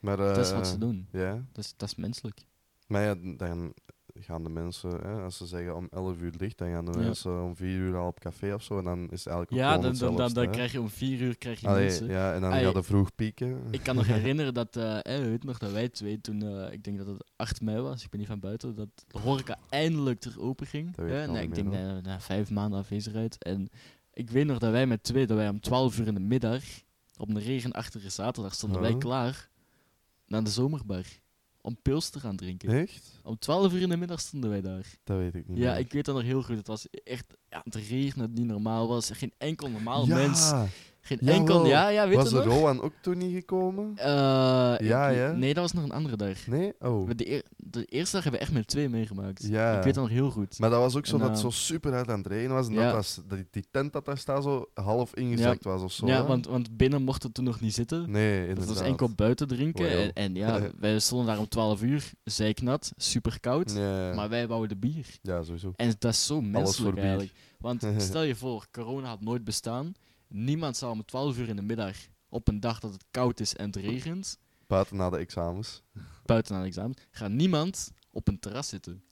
[0.00, 0.16] maar...
[0.16, 1.06] dat is wat eh, ze doen.
[1.12, 2.40] Ja, Dat is, dat is menselijk.
[2.86, 3.74] maar ja, dan
[4.20, 6.98] gaan de mensen, hè, als ze zeggen om 11 uur dicht, dan gaan de Ja.
[6.98, 8.78] mensen om 4 uur al op café of zo.
[8.78, 11.38] En dan is het eigenlijk ook Ja, dan, dan, dan, krijg je om vier uur
[11.38, 12.06] krijg je Allee, mensen.
[12.08, 13.62] ja, en dan Ai, gaat het vroeg pieken.
[13.70, 16.98] Ik kan nog herinneren dat, eh, weet nog dat wij twee toen, eh, ik denk
[16.98, 20.40] dat het 8 mei was, ik ben niet van buiten, dat de horeca eindelijk ter
[20.40, 20.94] open ging.
[20.96, 23.42] Dat ik denk na, na vijf maanden afwezigheid.
[23.42, 23.68] En
[24.12, 26.62] ik weet nog dat wij met twee, dat wij om 12 uur in de middag,
[27.18, 28.98] op een regenachtige zaterdag, stonden wij Huh?
[28.98, 29.48] klaar
[30.26, 31.04] naar de zomerbar.
[31.60, 32.68] Om pils te gaan drinken.
[32.68, 33.20] Echt?
[33.22, 34.86] Om 12 uur in de middag stonden wij daar.
[35.04, 35.78] Dat weet ik niet Ja, meer.
[35.80, 36.56] ik weet dat nog heel goed.
[36.56, 39.10] Het was echt ja, het regenen dat niet normaal was.
[39.10, 40.52] Geen enkel normaal ja, mens.
[41.00, 41.38] Geen jawel.
[41.38, 41.66] enkel.
[41.66, 42.44] Ja, ja, weet Was je nog?
[42.44, 43.92] Rowan ook toen niet gekomen?
[43.96, 44.06] Eh,
[44.78, 45.32] Ja, ik- ja.
[45.32, 46.46] Nee, dat was nog een andere dag.
[46.46, 46.72] Nee?
[46.80, 47.10] Oh.
[47.16, 49.46] De, eer- de eerste dag hebben we echt met twee meegemaakt.
[49.48, 49.76] Ja.
[49.76, 50.58] Ik weet dat nog heel goed.
[50.58, 52.54] Maar dat was ook zo En, dat het eh, zo super hard aan het regenen
[52.54, 52.66] was.
[52.66, 52.82] En ja.
[52.84, 56.06] dat, was, dat die, die tent dat daar staat zo half ingezakt was of zo.
[56.06, 58.10] ja, want, want binnen mochten we toen nog niet zitten.
[58.10, 58.74] Nee, dat inderdaad.
[58.74, 59.84] was enkel buiten drinken.
[59.84, 59.98] Wow.
[59.98, 63.74] En, en ja, wij stonden daar om 12 uur, zijknat, super koud.
[63.74, 64.12] Nee.
[64.14, 65.06] Maar wij wouden bier.
[65.22, 65.72] Ja, sowieso.
[65.76, 67.32] En dat is zo menselijk eigenlijk.
[67.58, 69.92] Want stel je voor, corona had nooit bestaan.
[70.28, 71.96] Niemand zou om 12 uur in de middag,
[72.28, 75.82] op een dag dat het koud is en het regent, Buiten na de examens.
[76.24, 79.02] buiten aan het examen, gaat niemand op een terras zitten.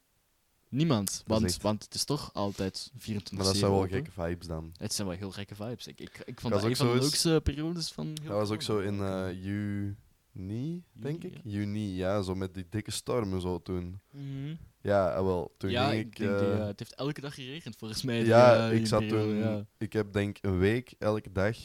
[0.68, 1.22] Niemand.
[1.26, 4.72] Want, echt- want het is toch altijd 24 Maar dat zijn wel gekke vibes dan.
[4.76, 5.87] Het zijn wel heel gekke vibes.
[5.87, 8.79] Ik, ik, ik vond Dat een van de leukste periodes van Dat was ook zo
[8.79, 11.40] in eh, juni, denk ik.
[11.44, 12.22] Juni, ja.
[12.22, 14.00] Zo met die dikke stormen zo toen.
[14.11, 14.55] Mhm.
[14.87, 15.55] Ja, eh, wel.
[15.59, 16.16] Toen ja, ging ik ik...
[16.16, 18.25] denk, die, eh, eh, het heeft elke dag geregend volgens mij.
[18.25, 19.37] ja, eh, die ik zat periode, toen...
[19.38, 21.57] Ja, Ik heb denk een week elke dag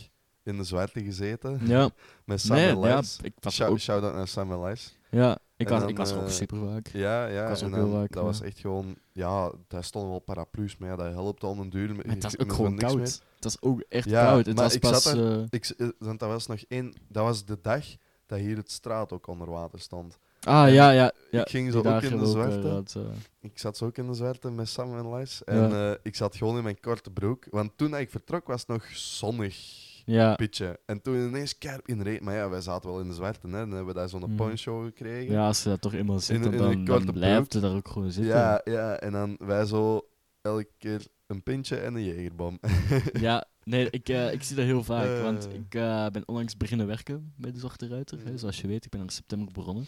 [0.44, 1.60] in de zwarte gezeten.
[1.64, 1.90] ja.
[2.26, 4.96] Met Sam nee, en ja ik was Shout- ook, Shout-out naar Sam Lars.
[5.10, 6.88] ja, ik was, dan, ik was ook super vaak.
[6.88, 7.48] Ja, ja.
[7.48, 8.96] was en ook dan- heel vaak, dat was echt gewoon...
[9.14, 11.96] Ja, daar stonden wel paraplu's, maar ja, dat helpt al een duur.
[11.96, 12.96] Maar het was ook gewoon koud.
[12.96, 13.04] meer.
[13.06, 14.46] Het was ook echt Ja, koud.
[14.46, 15.04] Het maar was ik pas.
[15.04, 16.94] zat er- Ik, want dat was nog één...
[17.08, 17.86] Dat was de dag
[18.26, 20.18] dat hier het straat ook onder water stond.
[20.48, 21.12] Ah, ja, ja.
[21.32, 22.62] ja ik ging zo ook in de zwarte.
[22.62, 23.02] gehad, eh.
[23.42, 25.44] Ik zat zo ook in de zwarte met Sam en Lars.
[25.44, 25.92] En Ja.
[25.92, 27.46] eh, ik zat gewoon in mijn korte broek.
[27.50, 29.80] Want toen ik vertrok was het nog zonnig.
[30.06, 30.80] ja, Pitje.
[30.86, 32.24] En toen ineens kerp in regen.
[32.24, 33.48] Maar ja, wij zaten wel in de zwarte.
[33.48, 33.52] Hè.
[33.52, 34.36] Dan hebben we daar zo'n Mhm.
[34.36, 35.34] poncho gekregen.
[35.34, 38.34] ja, als je dat toch eenmaal zit, in dan, blijft het daar ook gewoon zitten.
[38.36, 40.08] ja, ja, en dan wij zo
[40.42, 42.60] elke keer een pintje en een jegerbom.
[43.20, 45.22] Ja, Nee, ik, eh, ik zie dat heel vaak, Eh.
[45.24, 48.18] want ik eh, ben onlangs beginnen werken bij de Zwarte Ruiter.
[48.18, 48.38] Hè, Mhm.
[48.38, 49.86] zoals je weet, ik ben in september begonnen.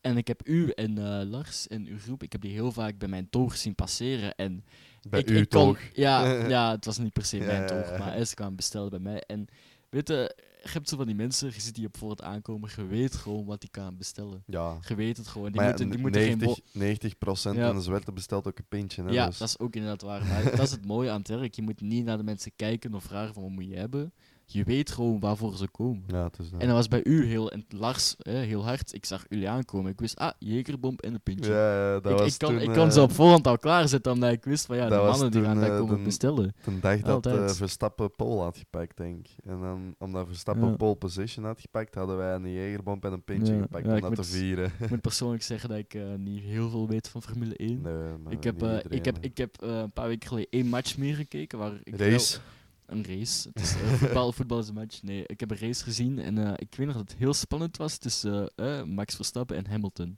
[0.00, 2.98] En ik heb u en eh, Lars en uw groep, ik heb die heel vaak
[2.98, 4.34] bij mijn toog zien passeren.
[4.34, 4.64] En
[5.08, 5.76] Bij ik, u ik kon-?
[5.92, 9.20] Ja, ja, het was niet per se mijn toog, maar ze kwamen bestellen bij mij.
[9.26, 9.46] En
[9.90, 12.70] weet je, je hebt zo van die mensen, je ziet die op voor het aankomen,
[12.76, 14.42] je weet gewoon wat die kan bestellen.
[14.46, 14.78] Ja.
[14.88, 15.46] Je weet het gewoon.
[15.52, 17.66] Die Maar moeten, die moeten geen 90, bo- 90% Ja.
[17.66, 19.02] van de zwarte bestelt ook een pintje.
[19.02, 19.38] Hè, Ja, dus.
[19.38, 20.26] dat is ook inderdaad waar.
[20.26, 21.54] Maar dat is het mooie aan het werk.
[21.54, 24.12] Je moet niet naar de mensen kijken of vragen van wat moet je hebben.
[24.52, 26.02] Je weet gewoon waarvoor ze komen.
[26.06, 26.60] ja, het is dat.
[26.60, 28.94] En dat was bij u heel, en Lars hè, heel hard.
[28.94, 29.90] Ik zag jullie aankomen.
[29.92, 31.52] Ik wist, ah, Jegerbom en een pintje.
[31.52, 33.58] Ja, ja, dat ik, was ik, kon, toen, ik kon eh, ze op voorhand al
[33.58, 36.02] klaarzetten, omdat ik wist van ja, de mannen die toen, gaan dat eh, komen de-
[36.02, 36.54] bestellen.
[36.64, 37.48] de dag dat eh.
[37.48, 39.34] Verstappen pole had gepakt, denk ik.
[39.44, 40.76] En dan, omdat Verstappen Ja.
[40.76, 44.14] pole position had gepakt, hadden wij een jegerbomp en een pintje Ja, gepakt om dat
[44.14, 44.72] te vieren.
[44.80, 47.80] Ik moet persoonlijk zeggen dat ik niet heel veel weet van Formule 1.
[47.80, 47.92] Nee,
[48.24, 51.14] maar ik heb, iedereen, ik heb, ik heb een paar weken geleden één match meer
[51.14, 51.58] gekeken.
[51.58, 52.32] Waar ik Race.
[52.36, 52.58] wel-
[52.90, 53.48] een race.
[53.52, 55.02] Het is, eh, voetbal, voetbal is een match.
[55.02, 57.76] Nee, ik heb een race gezien en eh, ik weet nog dat het heel spannend
[57.76, 60.16] was tussen eh, Max Verstappen en Hamilton.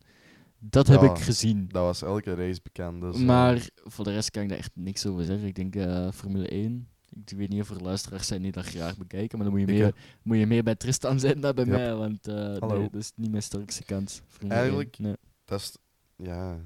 [0.58, 1.68] Dat heb ik gezien.
[1.68, 3.00] Dat was elke race bekend.
[3.00, 5.46] Dus, maar voor de rest kan ik daar echt niks over zeggen.
[5.46, 6.88] Ik denk Formule 1.
[7.24, 9.74] Ik weet niet of er luisteraars zijn die dat graag bekijken, maar dan moet je,
[9.74, 11.74] meer, moet je meer bij Tristan zijn dan bij Yep.
[11.74, 14.22] mij, want nee, dat is niet mijn sterkste kant.
[14.26, 15.06] Formule Eigenlijk 1.
[15.06, 15.16] Nee.
[15.44, 15.76] dat is,
[16.16, 16.60] ja,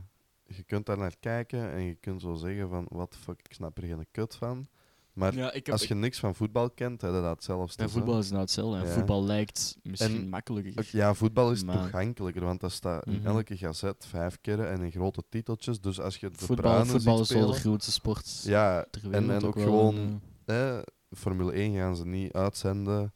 [0.46, 3.78] je kunt daar naar kijken en je kunt zo zeggen van, wat fuck, ik snap
[3.78, 4.68] er geen kut van.
[5.16, 7.74] Maar Ja, ik heb, als je niks van voetbal kent, dat dat hetzelfde.
[7.76, 7.90] ja, hè.
[7.90, 8.86] voetbal is nou hetzelfde.
[8.86, 8.92] Ja.
[8.92, 10.72] Voetbal lijkt misschien En makkelijker.
[10.78, 13.26] Ook- Ja, voetbal is Maar- toegankelijker, want dat staat in Mhm.
[13.26, 15.80] elke gazet vijf keer en in grote titeltjes.
[15.80, 18.86] Dus als je de voetbal Bruinen voetbal ziet is wel de spelen, grootste sport ja,
[18.90, 19.42] ter en- wereld.
[19.42, 20.78] en ook wel, gewoon- eh,
[21.16, 23.12] Formule 1 gaan ze niet uitzenden.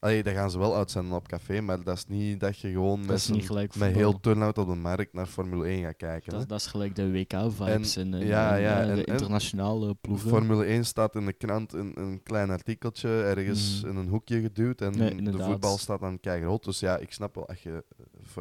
[0.00, 3.06] Allee, dat gaan ze wel uitzenden op café, maar dat is niet dat je gewoon
[3.06, 6.32] met, heel turnout op de markt naar Formule 1 gaat kijken.
[6.32, 9.94] dat, dat is gelijk de WK-vibes en, en, ja, en, ja, eh, en- de internationale
[9.94, 10.28] ploegen.
[10.28, 13.90] Formule 1 staat in de krant in een klein artikeltje, ergens Mhm.
[13.90, 14.80] in een hoekje geduwd.
[14.80, 16.64] En Nee, de voetbal staat dan groot.
[16.64, 17.84] Dus ja, ik snap wel, als je,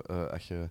[0.06, 0.70] eh, als je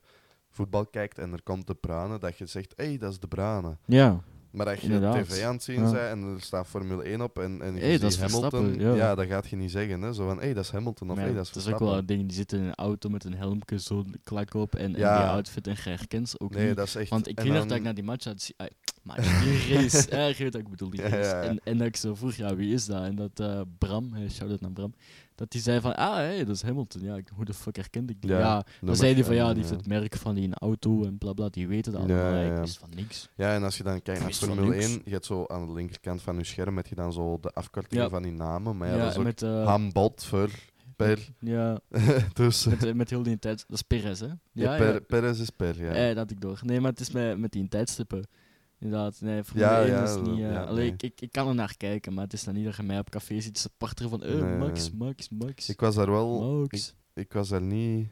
[0.51, 3.29] voetbal kijkt en er komt de Brane, dat je zegt, hé, hey, dat is de
[3.29, 3.77] Brane.
[3.87, 4.21] Ja,
[4.51, 5.29] Maar als je Inderdaad.
[5.29, 5.91] tv aan het zien Ja.
[5.91, 8.97] bent en er staat Formule 1 op en, en je Hey, dat ziet Hamilton, Verstappen,
[8.97, 9.15] ja.
[9.15, 10.03] dat gaat je niet zeggen.
[10.03, 10.13] Hè?
[10.13, 11.79] Zo van, hé, hey, dat is Hamilton of hé, ja, dat is het is ook
[11.79, 15.01] wel dingen die zitten in een auto met een helmje, zo'n klak op en, en
[15.01, 15.19] Ja.
[15.19, 16.77] die outfit en je herkent ze ook Nee, niet.
[16.77, 17.09] dat is echt...
[17.11, 18.57] Want ik weet dan- dat ik naar die match had zien.
[19.03, 21.29] Maar die race, eh, wat ik bedoel, die Ja, race.
[21.29, 21.49] ja, ja.
[21.49, 23.03] En, en dat ik zo vroeg, ja, wie is dat?
[23.05, 24.95] En dat eh, Bram, shout-out naar Bram,
[25.39, 27.03] dat die zei van, ah, hey, dat is Hamilton.
[27.03, 28.31] Ja, hoe de fuck herkende ik die?
[28.31, 31.33] Ja, dan zei hij van, ja, die heeft het merk van die auto en bla
[31.33, 32.35] bla, die weten dat allemaal.
[32.35, 33.29] Ja, wist van niks.
[33.35, 34.87] Ja, en als je dan kijkt naar Formule niks.
[34.87, 37.51] 1, je hebt zo aan de linkerkant van je scherm heb je dan zo de
[37.51, 38.11] afkortingen Ja.
[38.11, 38.77] van die namen.
[38.77, 40.51] Maar ja, dat is ook met, Hambot voor
[40.97, 41.29] per.
[41.39, 41.81] Ja,
[42.33, 43.65] dus met, eh, met heel die tijd.
[43.69, 44.27] Dat is Perez, hè?
[44.27, 45.01] ja, Ja, per, ja.
[45.01, 46.15] Perez is per, ja.
[46.15, 46.61] Dat ik door.
[46.63, 48.25] Nee, maar het is met, met die tijdstippen.
[48.79, 50.39] Inderdaad, nee, Formule Ja, 1 ja, is niet...
[50.39, 50.93] ja, allee, nee.
[50.93, 52.99] ik, ik, ik kan er naar kijken, maar het is dan niet dat je mij
[52.99, 54.91] op café ziet supporteren van eh, Nee, Max.
[54.91, 56.59] Max, Max, Ik was daar wel...
[56.61, 56.95] Max.
[57.15, 58.09] Ik was daar niet...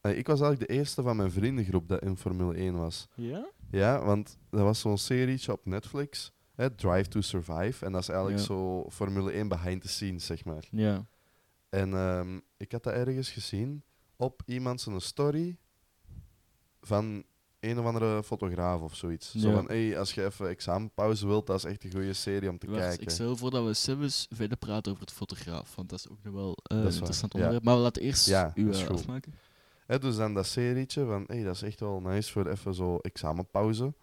[0.00, 3.08] Eh, Ik was eigenlijk de eerste van mijn vriendengroep dat in Formule 1 was.
[3.14, 3.48] Ja?
[3.70, 7.84] Ja, want dat was zo'n serietje op Netflix, hè, Drive to Survive.
[7.84, 10.64] En dat is eigenlijk zo Formule 1 behind the scenes, zeg maar.
[10.70, 11.06] Ja.
[11.68, 13.82] En ehm, ik had dat ergens gezien
[14.16, 15.56] op iemand zijn story
[16.80, 17.24] van
[17.70, 19.34] een of andere fotograaf of zoiets.
[19.34, 22.58] Zo van, hey, als je even examenpauze wilt, dat is echt een goede serie om
[22.58, 23.02] te Wacht, kijken.
[23.02, 26.18] ik stel voor dat we zelfs verder praten over het fotograaf, want dat is ook
[26.22, 27.38] nog wel eh, een waar, interessant ja.
[27.38, 27.64] onderwerp.
[27.64, 29.32] Maar we laten eerst Ja, u dat is eh, afmaken.
[30.00, 33.94] Dus dan dat serietje van, hey, dat is echt wel nice voor even zo examenpauze.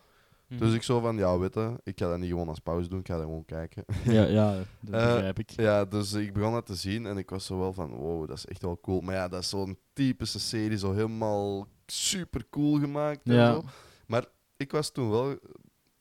[0.47, 0.59] Mhm.
[0.59, 2.99] Dus ik zo van, ja, weet je, ik ga dat niet gewoon als pauze doen,
[2.99, 3.83] ik ga dat gewoon kijken.
[4.05, 5.49] Ja, ja, dat Eh, begrijp ik.
[5.49, 8.37] Ja, dus ik begon dat te zien en ik was zo wel van, wow, dat
[8.37, 9.01] is echt wel cool.
[9.01, 13.63] Maar ja, dat is zo'n typische serie, zo helemaal super cool gemaakt en zo.
[14.07, 14.25] Maar
[14.57, 15.39] ik was toen wel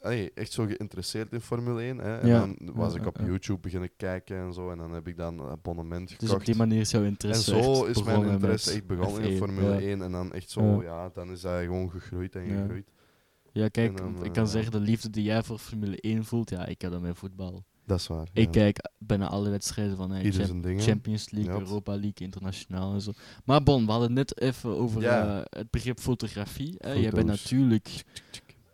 [0.01, 1.99] allee, echt zo geïnteresseerd in Formule 1.
[1.99, 2.19] Hè.
[2.19, 2.39] En Ja.
[2.41, 3.19] dan was ik op.
[3.25, 4.71] YouTube beginnen kijken en zo.
[4.71, 6.35] En dan heb ik dan een abonnement Dus gekocht.
[6.39, 9.35] op die manier is jouw en interesse zo echt is mijn interesse echt begonnen in
[9.35, 9.81] F1, Formule ja.
[9.81, 10.03] 1.
[10.03, 11.09] En dan echt zo, Ja.
[11.15, 12.91] dan is dat gewoon gegroeid en gegroeid.
[13.53, 14.49] Ja, kijk, En dan, ik eh, kan ja.
[14.51, 17.65] zeggen, de liefde die jij voor Formule 1 voelt, ja, ik heb dat met voetbal.
[17.87, 18.27] Dat is waar.
[18.33, 18.51] Ik ja.
[18.51, 20.81] kijk bijna alle wedstrijden van Champ-.
[20.81, 21.59] Champions League, Ja.
[21.61, 23.13] Europa League, internationaal en zo.
[23.45, 25.39] Maar bon, we hadden het net even over Ja.
[25.39, 26.75] eh, het begrip fotografie.
[26.79, 26.93] hè.
[26.93, 28.05] Jij bent natuurlijk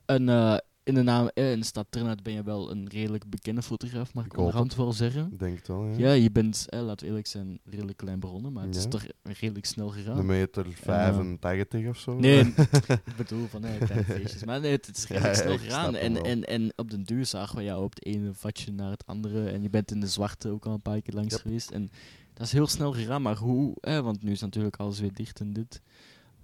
[0.07, 0.57] een, eh,
[0.89, 4.15] in de naam, eh, in de stad Ternat ben je wel een redelijk bekende fotograaf,
[4.15, 5.29] mag ik Ik hoop onderhand wel zeggen.
[5.33, 5.97] Ik denk het wel, ja.
[5.97, 9.07] Ja, je bent, eh, laten we eerlijk zijn, redelijk klein begonnen, maar het is toch
[9.23, 10.19] redelijk snel gegaan.
[10.19, 12.15] Een meter 85 of zo.
[12.15, 12.41] Nee,
[13.11, 14.45] ik bedoel van nee, feestjes.
[14.45, 15.95] Maar nee, het, is redelijk ja, snel gegaan.
[15.97, 19.07] En, en, en op den duur zagen we jou op het ene vatje naar het
[19.07, 19.49] andere.
[19.49, 21.41] En je bent in de zwarte ook al een paar keer langs Yep.
[21.43, 21.71] geweest.
[21.71, 21.91] En
[22.35, 23.23] dat is heel snel gegaan.
[23.23, 25.81] Maar hoe, want nu is natuurlijk alles weer dicht en dit.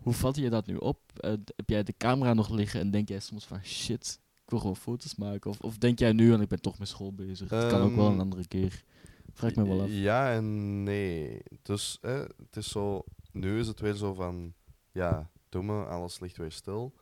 [0.05, 0.99] Hoe vat je dat nu op?
[1.17, 4.21] Eh, heb jij de camera nog liggen en denk jij soms van shit,
[4.55, 5.51] wil gewoon foto's maken?
[5.51, 7.95] Of, of denk jij nu, en ik ben toch met school bezig, het kan ook
[7.95, 8.85] wel een Ehm, andere keer.
[9.33, 9.89] Vraag ik me wel af.
[9.91, 11.41] Ja en nee.
[11.63, 14.55] Dus hè, het is zo, nu is het weer zo van,
[14.93, 16.95] ja, doe me, alles ligt weer stil.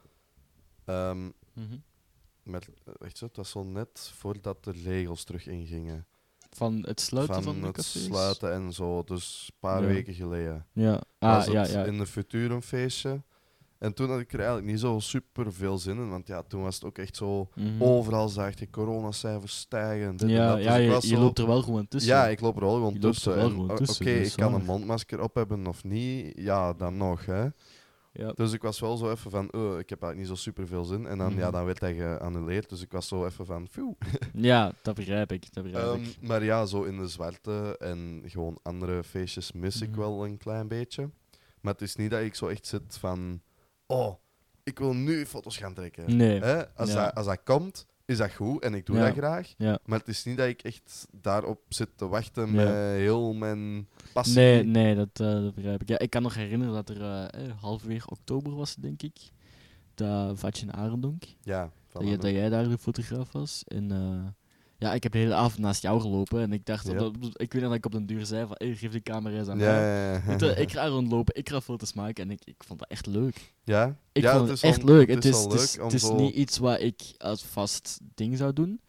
[0.84, 1.76] Ehm, Mhm.
[2.44, 2.56] eh,
[2.98, 6.06] echt zo, het was zo net voordat de regels terug ingingen.
[6.50, 8.04] Van het sluiten van, de het cafés?
[8.04, 9.86] sluiten en zo, dus een paar Ja.
[9.86, 10.66] weken geleden.
[10.72, 11.00] Ja.
[11.18, 11.84] was Ah, ja, het ja.
[11.84, 13.22] in de Futurum feestje.
[13.82, 16.62] En toen had ik er eigenlijk niet zo super veel zin in, want ja, toen
[16.62, 17.82] was het ook echt zo, Mhm.
[17.82, 20.06] overal zag je coronacijfers stijgen.
[20.06, 20.56] en dit en ja, dat.
[20.56, 22.12] Dus ja je, was je zo- loopt er wel gewoon tussen.
[22.12, 23.36] Ja, ik loop er wel gewoon Je er tussen.
[23.36, 26.32] En, Oké, ik kan een mondmasker op hebben of niet.
[26.38, 27.26] Ja, dan nog.
[27.26, 27.46] Hè.
[28.12, 28.32] Ja.
[28.34, 30.84] Dus ik was wel zo even van, oh, ik heb eigenlijk niet zo super veel
[30.84, 31.06] zin.
[31.06, 31.52] En dan, ja, Mhm.
[31.52, 32.68] dan werd hij geannuleerd.
[32.68, 33.92] Dus ik was zo even van, phew.
[34.50, 35.52] Ja, dat begrijp ik.
[35.54, 36.16] Dat begrijp Ehm, ik.
[36.20, 39.98] maar ja, zo in de zwarte en gewoon andere feestjes mis ik Mhm.
[39.98, 41.10] wel een klein beetje.
[41.60, 43.40] Maar het is niet dat ik zo echt zit van,
[43.92, 44.14] oh,
[44.62, 46.16] ik wil nu foto's gaan trekken.
[46.16, 46.40] Nee.
[46.40, 46.68] Hè?
[46.74, 47.04] Als, Ja.
[47.04, 49.04] dat, als dat komt, is dat goed en ik doe Ja.
[49.06, 49.54] dat graag.
[49.56, 49.78] Ja.
[49.84, 54.36] Maar het is niet dat ik echt daarop zit te wachten met heel mijn passie.
[54.36, 55.88] Nee, nee dat, eh, dat begrijp ik.
[55.88, 59.16] Ja, ik kan nog herinneren dat er eh, halverwege oktober was, denk ik.
[59.94, 61.22] Dat Vatje in Arendonk.
[61.42, 63.62] Ja, van Dat, jij- dat jij daar de fotograaf was.
[63.66, 64.26] En eh,
[64.82, 66.40] ja, ik heb de hele avond naast jou gelopen.
[66.40, 67.04] En ik dacht, Ja.
[67.04, 69.02] op dat- ik weet nog dat ik op den duur zei van, hey, geef die
[69.02, 70.22] camera eens aan ja, mij.
[70.26, 70.36] ja.
[70.36, 72.24] Weet ik ga rondlopen, ik ga foto's maken.
[72.24, 73.54] En ik, ik vond dat echt leuk.
[73.64, 73.96] ja?
[74.12, 75.08] Ik vond het, is echt leuk.
[75.08, 76.16] Het is, het is, leuk om het is zo...
[76.16, 78.80] niet iets wat ik als vast ding zou doen,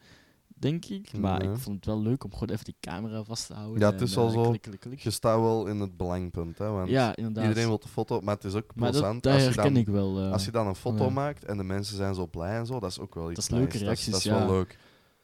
[0.46, 1.18] denk ik.
[1.18, 1.52] Maar Nee.
[1.52, 3.80] ik vond het wel leuk om gewoon even die camera vast te houden.
[3.80, 4.48] Ja, het is en, eh, zo.
[4.48, 4.98] klik, klik, klik.
[5.00, 7.42] Je staat wel in het belangpunt, hè, want Ja, inderdaad.
[7.44, 9.76] iedereen wil de foto, maar het is ook maar dat, plezant dat als, je dan,
[9.76, 10.18] ik wel.
[10.20, 10.32] eh.
[10.32, 12.90] als je dan een foto maakt en de mensen zijn zo blij en zo, dat
[12.90, 13.84] is ook wel iets is leuke nice.
[13.84, 14.78] Dat is- Dat reacties, wel leuk.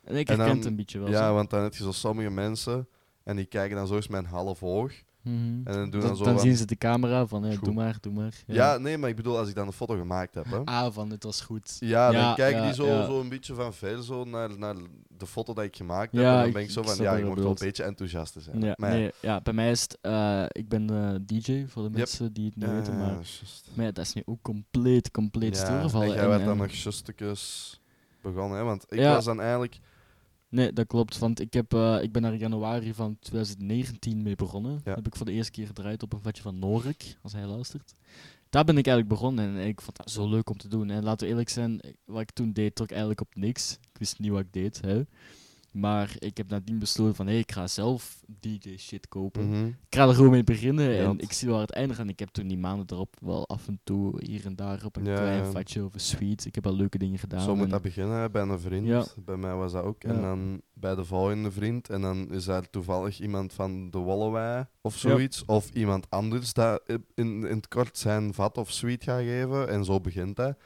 [0.04, 1.08] En ik en herken dan- het een beetje wel.
[1.08, 1.34] Ja, zo.
[1.34, 2.88] want dan heb je zo sommige mensen
[3.24, 4.92] en die kijken dan zo eens met een half oog.
[5.22, 5.34] Mhm.
[5.36, 7.96] En dan doen dan, dan zo dan zien ze de camera van, hey, doe maar,
[8.00, 8.34] doe maar.
[8.46, 8.78] Ja.
[8.78, 10.58] nee, maar ik bedoel, als ik dan een foto gemaakt heb, hè.
[10.64, 11.76] Ah, van, het was goed.
[11.80, 14.74] Ja, dan kijken ja, die zo, zo een beetje van ver zo naar, naar
[15.08, 16.24] de foto die ik gemaakt heb.
[16.24, 18.60] En dan ben ik zo van, ja, je moet wel een beetje enthousiast zijn.
[18.60, 21.90] Ja, maar, nee, ja, bij mij is het, eh, ik ben eh, DJ, voor de
[21.90, 23.16] mensen die het niet weten, maar,
[23.74, 25.80] maar dat is nu ook compleet, compleet Ja.
[25.92, 27.80] En jij werd dan nog justekes
[28.22, 28.64] begonnen, hè?
[28.64, 29.80] Want ik was dan eigenlijk...
[30.50, 34.34] Nee, dat klopt, want ik, heb, eh, ik ben daar in januari van 2019 mee
[34.34, 34.80] begonnen.
[34.84, 34.94] Ja.
[34.94, 37.92] Heb ik voor de eerste keer gedraaid op een vatje van Norik, als hij luistert.
[38.48, 40.90] Daar ben ik eigenlijk begonnen en ik vond dat zo leuk om te doen.
[40.90, 43.72] En laten we eerlijk zijn, wat ik toen deed, trok eigenlijk op niks.
[43.72, 45.02] Ik wist niet wat ik deed, hè.
[45.70, 49.48] Maar ik heb nadien besloten van, hé, ik ga zelf DJ-shit kopen.
[49.48, 49.66] Mhm.
[49.66, 51.04] Ik ga er gewoon mee beginnen Ja.
[51.08, 52.00] en ik zie waar het eindigt.
[52.00, 54.96] En ik heb toen die maanden erop wel af en toe hier en daar op
[54.96, 55.50] een Ja, klein ja.
[55.50, 56.48] vatje of een suite.
[56.48, 57.40] Ik heb al leuke dingen gedaan.
[57.40, 59.14] Zo moet dat beginnen bij een vriend.
[59.24, 60.04] Bij mij was dat ook.
[60.04, 61.88] En dan bij de volgende vriend.
[61.90, 65.44] En dan is daar toevallig iemand van de Walloway of zoiets.
[65.44, 69.68] Of iemand anders dat in, in het kort zijn vat of suite gaat geven.
[69.68, 70.56] En zo begint dat.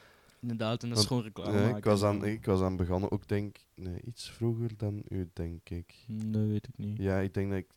[0.41, 1.77] Inderdaad, en dat is Want, gewoon reclame Ja, maken.
[1.77, 5.69] ik, was aan, ik was aan begonnen ook, denk nee, iets vroeger dan u, denk
[5.69, 5.93] ik.
[6.07, 6.97] Nee, weet ik niet.
[6.97, 7.67] Ja, ik denk dat ik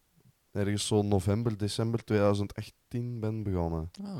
[0.53, 3.90] ergens zo november, december 2018 ben begonnen.
[4.05, 4.16] Ah,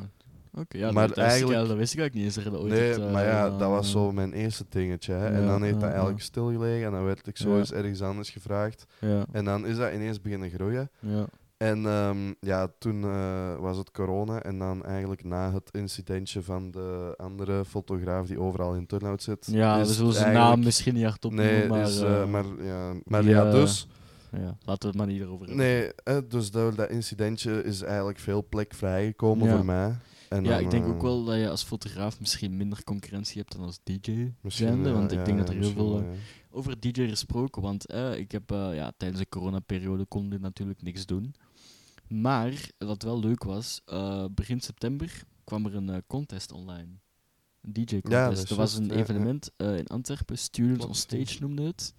[0.53, 0.79] oké.
[0.79, 2.51] Ja, Maar dat, eigenlijk- dat wist ik eigenlijk niet eens.
[2.53, 3.93] dat ooit Nee, eh, maar ja, gedaan, dat was eh.
[3.93, 5.13] zo mijn eerste dingetje.
[5.13, 5.27] Hè.
[5.27, 8.85] en dan heeft dat eigenlijk stilgelegen en dan werd ik zo eens ergens anders gevraagd.
[9.01, 10.91] Ja, En dan is dat ineens beginnen groeien.
[11.01, 11.27] ja.
[11.59, 16.71] En ehm, ja, toen eh, was het corona en dan eigenlijk na het incidentje van
[16.71, 19.47] de andere fotograaf die overal in turnout zit.
[19.51, 22.45] ja we zullen zijn naam misschien niet hardop Nee, noemen, maar, is, eh, eh, maar,
[22.63, 23.87] ja, maar die, ja, dus...
[24.33, 25.67] ja, laten we het maar niet erover hebben.
[25.67, 29.57] Nee, dus door dat incidentje is eigenlijk veel plek vrijgekomen Ja.
[29.57, 29.97] voor mij.
[30.29, 33.53] En ja, dan, ik denk ook wel dat je als fotograaf misschien minder concurrentie hebt
[33.53, 36.05] dan als DJ misschien, zijnde, ja, want ik ja, denk dat er heel veel...
[36.51, 41.07] over DJ gesproken, want eh, ik heb ja, tijdens de coronaperiode kon ik natuurlijk niks
[41.07, 41.35] doen.
[42.09, 46.89] Maar wat wel leuk was, eh, begin september kwam er een eh, contest online.
[47.61, 48.13] Een DJ-contest.
[48.13, 50.95] Ja, dat is er was een ja, evenement eh, in Antwerpen, Students on.
[50.95, 51.95] Stage noemde het.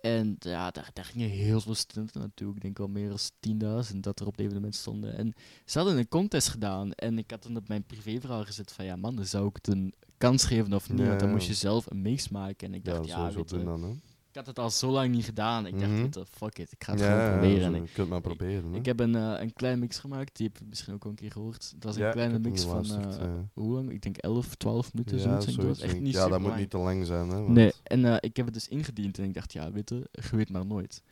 [0.00, 2.54] En ja, daar, daar gingen heel veel studenten naartoe.
[2.54, 5.16] Ik denk wel meer dan 10.000 dat er op het evenement stonden.
[5.16, 6.92] En ze hadden een contest gedaan.
[6.92, 9.94] En ik had toen op mijn privéverhaal gezet van ja man, zou ik het een
[10.18, 11.06] kans geven of niet?
[11.06, 12.68] Want dan moest je zelf een mix maken.
[12.68, 13.92] En ik dacht, ja, weet doen dan, hè.
[14.34, 15.66] Ik had het al zo lang niet gedaan.
[15.66, 16.24] Ik dacht, Mhm.
[16.30, 17.74] fuck it, ik ga het Ja, gewoon proberen.
[17.74, 18.72] je ik, kunt maar proberen.
[18.72, 18.78] hè.
[18.78, 21.16] ik heb een, eh, een klein mix gemaakt, die heb je misschien ook al een
[21.16, 21.72] keer gehoord.
[21.74, 23.48] Dat was een Ja, kleine mix van, eh, ja.
[23.52, 23.90] hoe lang?
[23.90, 25.46] Ik denk 11, 12 minuten, ja, zoiets.
[25.46, 27.28] En dat was zoiets echt niet ja, dat moet niet te lang zijn.
[27.28, 29.88] Hè, want- Nee, en eh, ik heb het dus ingediend en ik dacht, ja, weet
[29.90, 31.02] je, je weet maar nooit.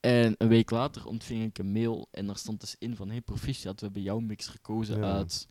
[0.00, 3.20] En een week later ontving ik een mail en daar stond dus in van, hey
[3.20, 5.48] proficiat, we hebben jouw mix gekozen uit,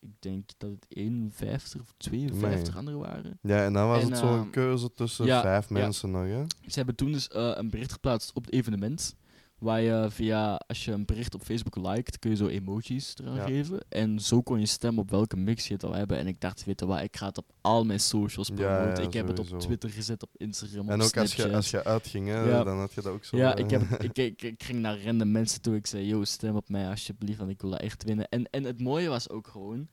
[0.00, 2.78] ik denk dat het 51 of 52 Amai.
[2.78, 3.38] anderen waren.
[3.42, 5.74] Ja, en dan was En, het zo'n ehm, keuze tussen ja, vijf ja.
[5.74, 6.44] mensen nog, hè?
[6.66, 9.16] Ze hebben toen dus eh, een bericht geplaatst op het evenement
[9.58, 13.34] Waar je via, als je een bericht op Facebook liked, kun je zo emojis eraan
[13.34, 13.44] Ja.
[13.44, 13.80] geven.
[13.88, 16.18] En zo kon je stemmen op welke mix je het wil hebben.
[16.18, 19.02] En ik dacht, weet je wat, ik ga het op al mijn socials promoten.
[19.02, 19.60] ja, ik heb het op.
[19.60, 22.92] Twitter gezet, op Instagram, En op ook als je, als je uitging, hè, dan had
[22.92, 23.36] je dat ook zo.
[23.36, 25.74] Ja, eh, ik, heb, ik, ik, ik ging naar random mensen toe.
[25.74, 28.28] Ik zei, yo, stem op mij alsjeblieft, want ik wil dat echt winnen.
[28.28, 29.88] En, en het mooie was ook gewoon,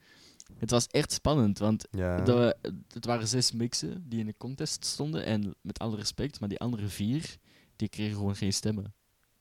[0.57, 2.55] het was echt spannend, want de,
[2.93, 5.25] het waren zes mixen die in de contest stonden.
[5.25, 7.35] En met alle respect, maar die andere vier,
[7.75, 8.93] die kregen gewoon geen stemmen.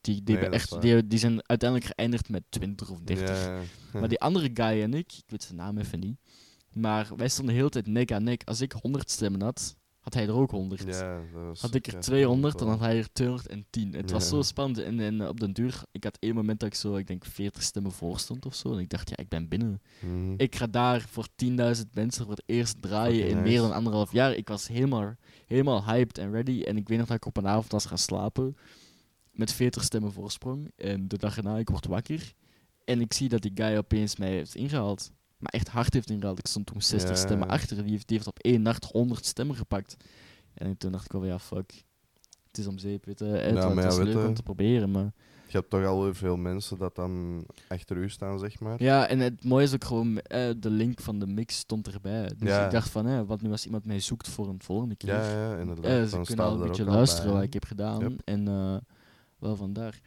[0.05, 3.45] Die, die, Nee, echt, die, die zijn uiteindelijk geëindigd met 20 of 30.
[3.45, 3.99] Ja, ja.
[3.99, 6.17] Maar die andere guy en ik, ik weet zijn naam even niet.
[6.73, 8.41] Maar wij stonden de hele tijd nek aan nek.
[8.43, 10.83] Als ik 100 stemmen had, had hij er ook 100.
[10.83, 13.93] Ja, dat was Had ik er kei 200, dan had hij er 210.
[13.93, 14.79] Het was zo spannend.
[14.79, 17.63] En, en op den duur, ik had één moment dat ik zo, ik denk 40
[17.63, 18.73] stemmen voor stond of zo.
[18.73, 19.81] En ik dacht, ja, ik ben binnen.
[19.99, 20.33] Mhm.
[20.37, 21.51] Ik ga daar voor 10.000
[21.93, 23.49] mensen voor het eerst draaien in nice.
[23.49, 24.33] meer dan anderhalf jaar.
[24.33, 26.61] Ik was helemaal, helemaal hyped en ready.
[26.61, 28.55] En ik weet nog dat ik op een avond was gaan slapen.
[29.35, 30.71] Met 40 stemmen voorsprong.
[30.75, 32.33] En de dag erna, ik word wakker.
[32.85, 35.11] En ik zie dat die guy opeens mij heeft ingehaald.
[35.37, 36.39] Maar echt hard heeft ingehaald.
[36.39, 37.15] Ik stond toen 60 Ja.
[37.15, 37.81] stemmen achter.
[37.83, 39.95] Die heeft, die heeft op één nacht 100 stemmen gepakt.
[40.53, 41.83] En toen dacht ik al, ja, fuck.
[42.47, 43.25] Het is om zeep, weet je.
[43.25, 45.11] Het, Ja, ja, weet leuk om te proberen, maar...
[45.47, 48.83] Je hebt toch al heel veel mensen dat dan achter u staan, zeg maar.
[48.83, 52.31] Ja, en het mooie is ook gewoon, eh, de link van de mix stond erbij.
[52.37, 52.65] Dus Ja.
[52.65, 55.09] ik dacht van, hè, wat nu als iemand mij zoekt voor een volgende keer.
[55.09, 55.85] Ja, ja, inderdaad.
[55.85, 57.99] Eh, ze dan kunnen al een beetje luisteren bij, wat ik heb gedaan.
[57.99, 58.21] Yep.
[58.23, 58.75] En eh,
[59.45, 59.99] wel vandaar.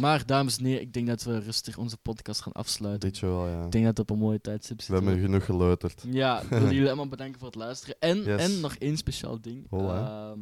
[0.00, 3.10] Maar dames en heren, ik denk dat we rustig onze podcast gaan afsluiten.
[3.10, 3.64] Dit wel, ja.
[3.64, 4.94] Ik denk dat het op een mooie tijdstip We zit.
[4.94, 6.04] hebben genoeg geleuterd.
[6.10, 7.96] Ja, ik wil jullie allemaal bedanken voor het luisteren.
[7.98, 8.40] En, Yes.
[8.40, 9.66] en nog één speciaal ding.
[9.70, 10.30] Hola.
[10.30, 10.38] Ehm,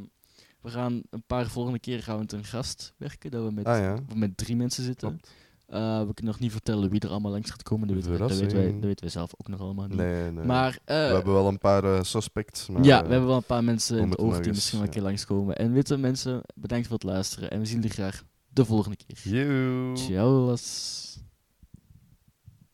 [0.61, 3.30] we gaan een paar volgende keer gaan we met een gast werken.
[3.30, 5.09] Dat we met, Ah ja, we met drie mensen zitten.
[5.09, 5.30] klopt.
[5.66, 7.86] Eh, we kunnen nog niet vertellen wie er allemaal langs gaat komen.
[7.88, 9.96] Dat weten, we, dat, weten wij, dat weten wij zelf ook nog allemaal niet.
[9.96, 10.44] Nee, nee.
[10.44, 12.68] Maar, eh, we hebben wel een paar eh, suspects.
[12.68, 14.86] Maar, ja, we hebben wel een paar mensen we in het oog die misschien wel
[14.86, 15.57] een keer langskomen.
[15.57, 17.50] En witte mensen, bedankt voor het luisteren.
[17.50, 18.22] En we zien jullie graag
[18.53, 19.96] de volgende keer.
[19.96, 20.57] Ciao.